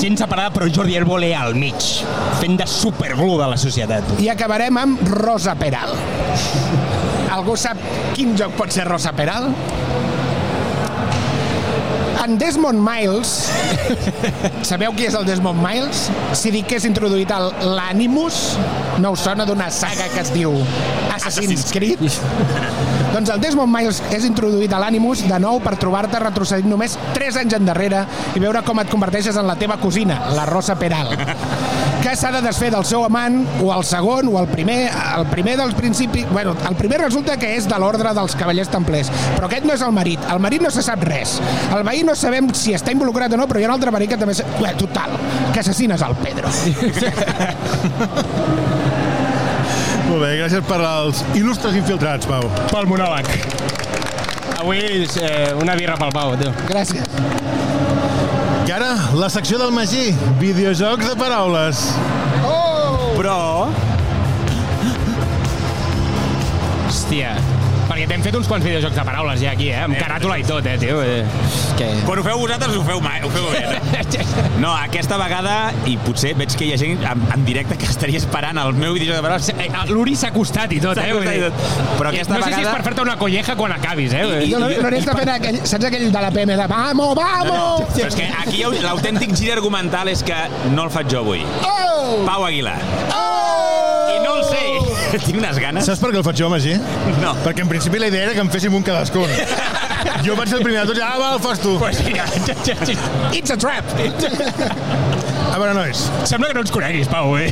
Gent 0.01 0.17
separada, 0.19 0.51
però 0.55 0.67
Jordi 0.67 0.97
Évole 0.99 1.29
al 1.37 1.55
mig, 1.55 1.89
fent 2.41 2.57
de 2.59 2.67
superglue 2.67 3.37
de 3.39 3.49
la 3.53 3.57
societat. 3.59 4.15
I 4.19 4.27
acabarem 4.33 4.79
amb 4.81 5.03
Rosa 5.15 5.55
Peral. 5.59 5.93
Algú 7.35 7.55
sap 7.59 7.79
quin 8.15 8.35
joc 8.39 8.57
pot 8.59 8.71
ser 8.75 8.87
Rosa 8.89 9.13
Peral? 9.15 9.49
En 12.25 12.39
Desmond 12.41 12.79
Miles, 12.81 13.51
sabeu 14.65 14.95
qui 14.97 15.05
és 15.05 15.13
el 15.13 15.27
Desmond 15.27 15.61
Miles? 15.61 16.07
Si 16.33 16.49
dic 16.49 16.65
que 16.71 16.79
és 16.79 16.87
introduït 16.89 17.29
al 17.29 17.51
l'Animus, 17.77 18.39
no 19.03 19.13
us 19.13 19.27
sona 19.27 19.45
d'una 19.45 19.69
saga 19.69 20.09
que 20.09 20.23
es 20.23 20.33
diu 20.33 20.57
Assassin's 21.13 21.69
Creed? 21.69 22.01
Doncs 23.15 23.29
el 23.31 23.39
Desmond 23.39 23.71
Miles 23.71 24.01
és 24.11 24.25
introduït 24.27 24.73
a 24.75 24.79
l'Animus 24.81 25.21
de 25.23 25.37
nou 25.39 25.61
per 25.63 25.77
trobar-te 25.79 26.19
retrocedint 26.19 26.67
només 26.67 26.97
3 27.15 27.37
anys 27.45 27.53
endarrere 27.55 28.01
i 28.35 28.41
veure 28.43 28.59
com 28.67 28.81
et 28.81 28.89
converteixes 28.91 29.37
en 29.39 29.47
la 29.47 29.55
teva 29.55 29.77
cosina, 29.79 30.17
la 30.35 30.43
Rosa 30.49 30.75
Peral 30.75 31.13
que 32.03 32.11
s'ha 32.19 32.33
de 32.35 32.41
desfer 32.43 32.73
del 32.73 32.83
seu 32.83 33.05
amant 33.07 33.37
o 33.63 33.71
el 33.71 33.85
segon 33.87 34.27
o 34.33 34.35
el 34.41 34.49
primer 34.51 34.91
el 34.91 35.23
primer 35.31 35.55
dels 35.61 35.77
principis 35.79 36.27
bueno, 36.33 36.57
el 36.67 36.75
primer 36.75 36.99
resulta 37.05 37.37
que 37.39 37.53
és 37.55 37.69
de 37.71 37.79
l'ordre 37.79 38.11
dels 38.17 38.35
cavallers 38.35 38.73
templers 38.73 39.07
però 39.37 39.47
aquest 39.47 39.63
no 39.63 39.73
és 39.79 39.85
el 39.87 39.95
marit, 39.95 40.19
el 40.35 40.43
marit 40.43 40.65
no 40.65 40.73
se 40.75 40.83
sap 40.83 41.07
res. 41.07 41.39
El 41.71 41.87
veí 41.87 42.03
no 42.03 42.19
sabem 42.19 42.51
si 42.51 42.75
està 42.75 42.91
involucrat 42.91 43.31
o 43.31 43.39
no 43.39 43.47
però 43.47 43.63
hi 43.63 43.63
ha 43.63 43.71
un 43.71 43.77
altre 43.77 43.95
marit 43.95 44.11
que 44.11 44.19
també... 44.19 44.35
Bé, 44.59 44.75
total, 44.75 45.15
que 45.53 45.63
assassines 45.63 46.03
el 46.03 46.19
Pedro 46.19 46.51
Molt 50.15 50.29
bé, 50.29 50.35
gràcies 50.39 50.61
per 50.63 50.77
als 50.79 51.17
il·lustres 51.35 51.73
infiltrats, 51.75 52.23
Pau. 52.29 52.45
Pel 52.69 52.85
monòleg. 52.87 53.27
Avui 54.61 54.79
és 54.79 55.17
eh, 55.19 55.49
una 55.59 55.73
birra 55.75 55.97
pel 55.99 56.13
Pau, 56.15 56.31
tio. 56.39 56.53
gràcies 56.69 57.17
I 58.63 58.71
ara, 58.71 58.93
la 59.19 59.27
secció 59.33 59.59
del 59.59 59.75
Magí, 59.75 60.13
videojocs 60.39 61.09
de 61.09 61.17
paraules. 61.19 61.83
Però... 63.19 63.35
Perquè 68.05 68.19
t'hem 68.19 68.21
fet 68.27 68.35
uns 68.37 68.45
quants 68.45 68.61
videojocs 68.61 68.93
de 68.99 69.03
paraules 69.07 69.39
ja 69.41 69.51
aquí, 69.55 69.71
eh? 69.73 69.79
Amb 69.81 69.95
caràtula 69.97 70.35
i 70.37 70.43
tot, 70.45 70.65
eh, 70.69 70.75
tio. 70.77 70.99
Eh, 71.01 71.23
que... 71.79 71.87
Quan 72.05 72.19
ho 72.21 72.25
feu 72.27 72.37
vosaltres, 72.37 72.75
ho 72.77 72.83
feu 72.85 72.99
mai, 73.01 73.17
ho 73.25 73.31
feu 73.33 73.47
bé. 73.49 73.63
No? 73.65 74.43
no, 74.67 74.73
aquesta 74.77 75.17
vegada, 75.17 75.55
i 75.89 75.95
potser 76.05 76.35
veig 76.37 76.53
que 76.53 76.67
hi 76.67 76.75
ha 76.75 76.77
gent 76.77 77.01
en, 77.01 77.23
en 77.33 77.45
directe 77.47 77.79
que 77.81 77.89
estaria 77.89 78.21
esperant 78.21 78.59
el 78.61 78.77
meu 78.77 78.93
videojoc 78.93 79.17
de 79.17 79.23
paraules. 79.25 79.49
Eh, 79.57 79.71
L'Uri 79.89 80.13
s'ha 80.21 80.29
acostat 80.29 80.75
i 80.77 80.79
tot, 80.83 81.01
eh? 81.01 81.07
vull 81.17 81.25
i 81.25 81.33
dir. 81.33 81.49
tot. 81.49 81.65
Però 81.97 82.11
aquesta 82.11 82.37
no 82.37 82.43
sé 82.43 82.51
si 82.51 82.53
és 82.53 82.59
vegada- 82.59 82.75
per 82.77 82.85
fer-te 82.91 83.05
una 83.07 83.17
colleja 83.23 83.57
quan 83.57 83.73
acabis, 83.73 84.13
eh? 84.13 84.21
I- 84.45 84.51
no, 84.53 84.61
no, 84.61 84.69
no 84.69 84.93
està 85.01 85.17
fent 85.17 85.33
aquell, 85.39 85.59
saps 85.65 85.89
aquell 85.89 86.05
de 86.13 86.25
la 86.27 86.31
PM 86.35 86.59
de 86.61 86.69
vamos, 86.75 87.15
vamos 87.17 87.89
Però 87.95 88.11
és 88.11 88.19
que 88.21 88.29
aquí 88.43 88.61
l'autèntic 88.85 89.33
gir 89.33 89.49
argumental 89.57 90.13
és 90.13 90.21
que 90.29 90.37
no 90.77 90.85
el 90.85 90.93
faig 90.93 91.09
jo 91.09 91.25
avui. 91.25 91.41
oh! 91.65 92.21
Pau 92.29 92.45
Aguilar. 92.45 92.77
Oh! 93.09 93.44
Tinc 95.25 95.37
unes 95.39 95.59
ganes. 95.61 95.87
Saps 95.87 96.01
per 96.01 96.11
què 96.13 96.19
el 96.19 96.25
faig 96.25 96.39
jo, 96.39 96.49
Magí? 96.51 96.75
No. 97.21 97.33
Perquè 97.45 97.65
en 97.65 97.71
principi 97.71 98.01
la 98.01 98.09
idea 98.11 98.29
era 98.29 98.35
que 98.37 98.43
em 98.43 98.51
féssim 98.53 98.75
un 98.75 98.85
cadascun. 98.85 99.29
jo 100.25 100.35
vaig 100.37 100.49
ser 100.49 100.59
el 100.59 100.65
primer 100.65 100.83
de 100.83 100.93
tots, 100.93 101.01
ah, 101.05 101.15
va, 101.21 101.31
el 101.35 101.41
fas 101.43 101.61
tu. 101.63 101.75
Pues 101.81 102.01
mira, 102.05 102.25
It's 103.35 103.51
a 103.53 103.57
trap! 103.57 103.85
A 105.55 105.59
veure, 105.59 105.73
nois, 105.77 106.07
sembla 106.27 106.49
que 106.49 106.57
no 106.57 106.65
ens 106.65 106.73
coneguis, 106.73 107.07
Pau, 107.07 107.37
eh? 107.39 107.51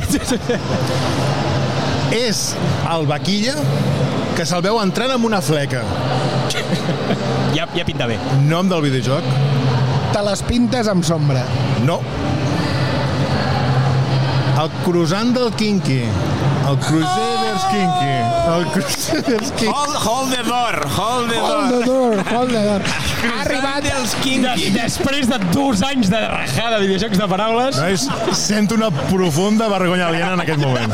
és 2.14 2.40
el 2.92 3.06
vaquilla 3.08 3.54
que 4.36 4.44
se'l 4.46 4.62
veu 4.66 4.78
entrant 4.82 5.14
amb 5.14 5.26
una 5.26 5.40
fleca. 5.42 5.82
Ja, 7.54 7.66
ja 7.70 7.84
pinta 7.86 8.06
bé. 8.10 8.18
Nom 8.48 8.68
del 8.70 8.82
videojoc? 8.84 9.26
Te 10.14 10.22
les 10.26 10.42
pintes 10.46 10.90
amb 10.90 11.06
sombra. 11.06 11.42
No. 11.86 12.00
El 14.60 14.70
croissant 14.84 15.32
del 15.34 15.50
Kinky. 15.58 16.02
El 16.74 16.80
Crusaders 16.80 17.64
Kinky. 17.70 18.14
El 18.50 18.64
Crusaders 18.72 19.50
Kinky. 19.52 19.66
Hold, 19.72 19.94
hold 19.94 20.30
the 20.34 20.42
door, 20.42 20.74
hold 20.90 21.30
the 21.30 21.38
Hold 21.38 21.70
door. 21.70 21.78
the 21.78 21.84
door, 21.86 22.24
hold 22.34 22.50
the 22.50 22.62
door. 22.66 22.82
Ha 23.24 23.36
arribat 23.44 23.86
els 23.94 24.14
Des, 24.24 24.64
després 24.74 25.28
de 25.30 25.38
dos 25.54 25.82
anys 25.86 26.10
de 26.10 26.18
rajada 26.18 26.80
de 26.80 26.88
videojocs 26.88 27.20
de 27.20 27.28
paraules... 27.30 27.78
Nois, 27.78 28.08
sento 28.36 28.74
una 28.74 28.90
profunda 28.90 29.68
vergonya 29.70 30.08
aliena 30.08 30.32
en 30.34 30.42
aquest 30.42 30.58
moment. 30.60 30.92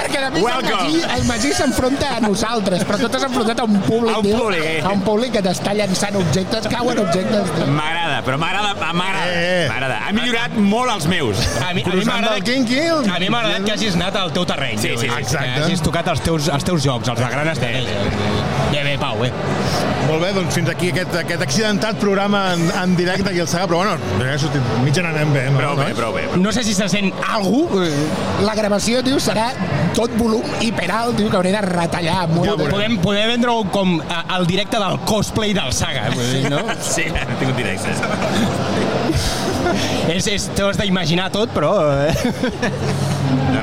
Perquè 0.00 0.24
a 0.24 0.30
més 0.32 0.40
el 0.40 0.46
Welcome. 0.46 0.80
Magí, 0.80 1.02
el 1.18 1.24
Magí 1.28 1.52
s'enfronta 1.52 2.16
a 2.16 2.20
nosaltres, 2.24 2.86
però 2.88 2.98
tu 3.04 3.12
t'has 3.12 3.28
enfrontat 3.28 3.60
a 3.60 3.68
un 3.68 3.76
públic, 3.84 4.14
A 4.16 4.18
un 4.24 4.30
públic, 4.40 4.64
eh. 4.64 4.80
a 4.82 4.94
un 4.96 5.04
públic 5.04 5.36
que 5.36 5.44
t'està 5.44 5.76
llançant 5.76 6.16
objectes, 6.16 6.66
cauen 6.72 7.04
objectes. 7.04 7.52
tio. 7.58 7.68
M'agrada, 8.20 8.22
però 8.26 8.36
m'agrada, 8.38 8.92
m'agrada. 8.92 9.26
Eh, 9.32 9.64
eh. 9.64 9.68
M'agrada. 9.70 9.98
Ha 10.06 10.12
millorat 10.12 10.56
molt 10.56 10.92
els 10.94 11.06
meus. 11.10 11.40
A 11.60 11.72
mi, 11.76 11.84
a 11.84 11.94
mi 11.94 12.04
m'agrada 12.04 12.36
a 12.36 13.18
mi 13.20 13.30
m'ha 13.32 13.40
agradat 13.40 13.64
que 13.64 13.72
hagis 13.72 13.96
anat 13.98 14.18
al 14.20 14.34
teu 14.36 14.44
terreny. 14.48 14.76
Sí, 14.78 14.92
sí, 14.96 15.06
dir, 15.06 15.16
exacte. 15.18 15.54
Que 15.56 15.64
hagis 15.68 15.84
tocat 15.84 16.12
els 16.12 16.24
teus, 16.26 16.50
els 16.52 16.68
teus 16.68 16.84
jocs, 16.84 17.08
els 17.08 17.20
de 17.20 17.32
gran 17.32 17.54
estratègia. 17.54 18.04
Bé, 18.70 18.84
bé, 18.84 18.98
Pau, 19.00 19.18
bé. 19.24 19.32
Molt 20.08 20.22
bé, 20.24 20.30
doncs 20.34 20.54
fins 20.56 20.68
aquí 20.72 20.88
aquest, 20.90 21.12
aquest 21.20 21.42
accidentat 21.44 21.98
programa 22.02 22.40
en, 22.54 22.64
en 22.80 22.94
directe 22.98 23.30
aquí 23.30 23.38
al 23.42 23.46
Saga, 23.50 23.66
però 23.70 23.82
bueno, 23.82 23.92
ja 24.18 24.32
ha 24.34 24.38
sortit, 24.42 24.70
mitja 24.82 25.04
n'anem 25.04 25.30
bé, 25.34 25.44
no? 25.52 25.60
Prou 25.60 25.76
bé, 25.78 25.88
prou 25.94 26.14
bé. 26.16 26.24
No 26.40 26.50
sé 26.56 26.64
si 26.66 26.74
se 26.74 26.88
sent 26.90 27.12
algú... 27.34 27.66
eh, 27.84 27.92
La 28.42 28.54
gravació, 28.58 29.02
tio, 29.06 29.20
serà 29.22 29.50
tot 29.94 30.14
volum 30.18 30.42
hiperalt, 30.64 31.14
tio, 31.20 31.28
que 31.30 31.38
hauré 31.38 31.52
de 31.54 31.62
retallar 31.66 32.24
molt. 32.32 32.48
Ja. 32.48 32.56
Podem, 32.72 32.96
podem 33.04 33.30
vendre-ho 33.36 33.62
com 33.74 33.98
eh, 34.00 34.20
el 34.38 34.48
directe 34.50 34.80
del 34.82 34.98
cosplay 35.06 35.54
del 35.54 35.70
Saga, 35.76 36.08
vull 36.16 36.32
dir, 36.34 36.44
no? 36.50 36.64
Sí, 36.90 37.06
he 37.06 37.38
tingut 37.38 37.56
directe. 37.60 37.94
és, 40.10 40.26
és, 40.26 40.48
T'ho 40.56 40.72
has 40.72 40.80
d'imaginar 40.80 41.30
tot, 41.34 41.52
però... 41.54 41.74
Eh? 42.08 43.19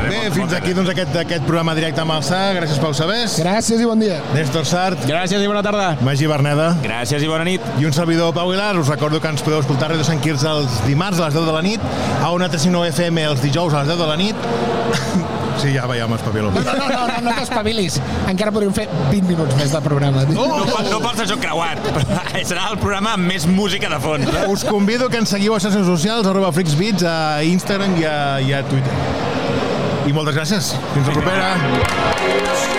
Bé, 0.07 0.19
fins 0.31 0.53
aquí 0.55 0.71
doncs 0.75 0.89
aquest, 0.93 1.15
aquest 1.19 1.43
programa 1.47 1.73
directe 1.75 1.99
amb 2.03 2.13
el 2.15 2.23
Saga. 2.23 2.53
Gràcies, 2.61 2.79
Pau 2.79 2.93
Sabés. 2.95 3.35
Gràcies 3.43 3.81
i 3.83 3.87
bon 3.89 3.99
dia. 3.99 4.19
Néstor 4.35 4.65
Sart, 4.67 5.01
Gràcies 5.09 5.43
i 5.43 5.49
bona 5.49 5.63
tarda. 5.65 5.89
Magí 6.07 6.27
Berneda 6.29 6.69
Gràcies 6.83 7.23
i 7.23 7.27
bona 7.27 7.43
nit. 7.47 7.61
i 7.79 7.85
un 7.85 7.93
servidor, 7.95 8.33
Pau 8.33 8.47
Aguilar. 8.47 8.77
Us 8.79 8.87
recordo 8.87 9.19
que 9.19 9.27
ens 9.27 9.43
podeu 9.43 9.59
escoltar 9.59 9.89
a 9.91 9.93
Ràdio 9.95 10.07
Sant 10.07 10.21
Quirze 10.23 10.47
els 10.47 10.79
dimarts 10.87 11.19
a 11.19 11.25
les 11.27 11.33
10 11.35 11.45
de 11.49 11.57
la 11.57 11.61
nit, 11.65 11.81
a 12.23 12.31
una 12.31 12.47
359 12.47 12.93
FM 12.95 13.27
els 13.31 13.41
dijous 13.43 13.73
a 13.73 13.83
les 13.83 13.87
10 13.95 13.99
de 13.99 14.07
la 14.07 14.17
nit. 14.17 14.35
Sí, 15.57 15.71
ja 15.73 15.87
veiem 15.89 16.13
espavilo. 16.13 16.51
No, 16.53 16.61
no, 16.61 16.87
no, 16.91 17.01
no, 17.07 17.17
no 17.27 17.31
t'espavilis. 17.39 17.99
Encara 18.29 18.51
podríem 18.53 18.73
fer 18.77 18.87
20 19.09 19.27
minuts 19.31 19.55
més 19.57 19.71
de 19.73 19.81
programa. 19.81 20.23
Tio. 20.29 20.35
No, 20.37 20.65
pel- 20.69 20.89
no 20.91 20.99
pels 21.03 21.23
joc 21.31 21.41
creuat, 21.43 21.81
però 21.95 22.21
serà 22.51 22.67
el 22.71 22.77
programa 22.81 23.15
amb 23.17 23.27
més 23.33 23.47
música 23.49 23.89
de 23.89 23.99
fons. 24.03 24.29
eh? 24.29 24.45
Us 24.53 24.63
convido 24.67 25.09
que 25.09 25.17
ens 25.23 25.29
seguiu 25.33 25.55
a 25.57 25.59
xarxes 25.63 25.85
socials, 25.89 26.27
arroba 26.29 26.51
freaksbeats, 26.55 27.03
a 27.07 27.17
Instagram 27.47 27.97
i 28.01 28.05
a, 28.05 28.17
i 28.45 28.53
a 28.53 28.63
Twitter. 28.69 28.93
I 30.07 30.13
moltes 30.15 30.37
gràcies. 30.37 30.73
Fins 30.93 31.09
la 31.09 31.17
propera. 31.17 32.76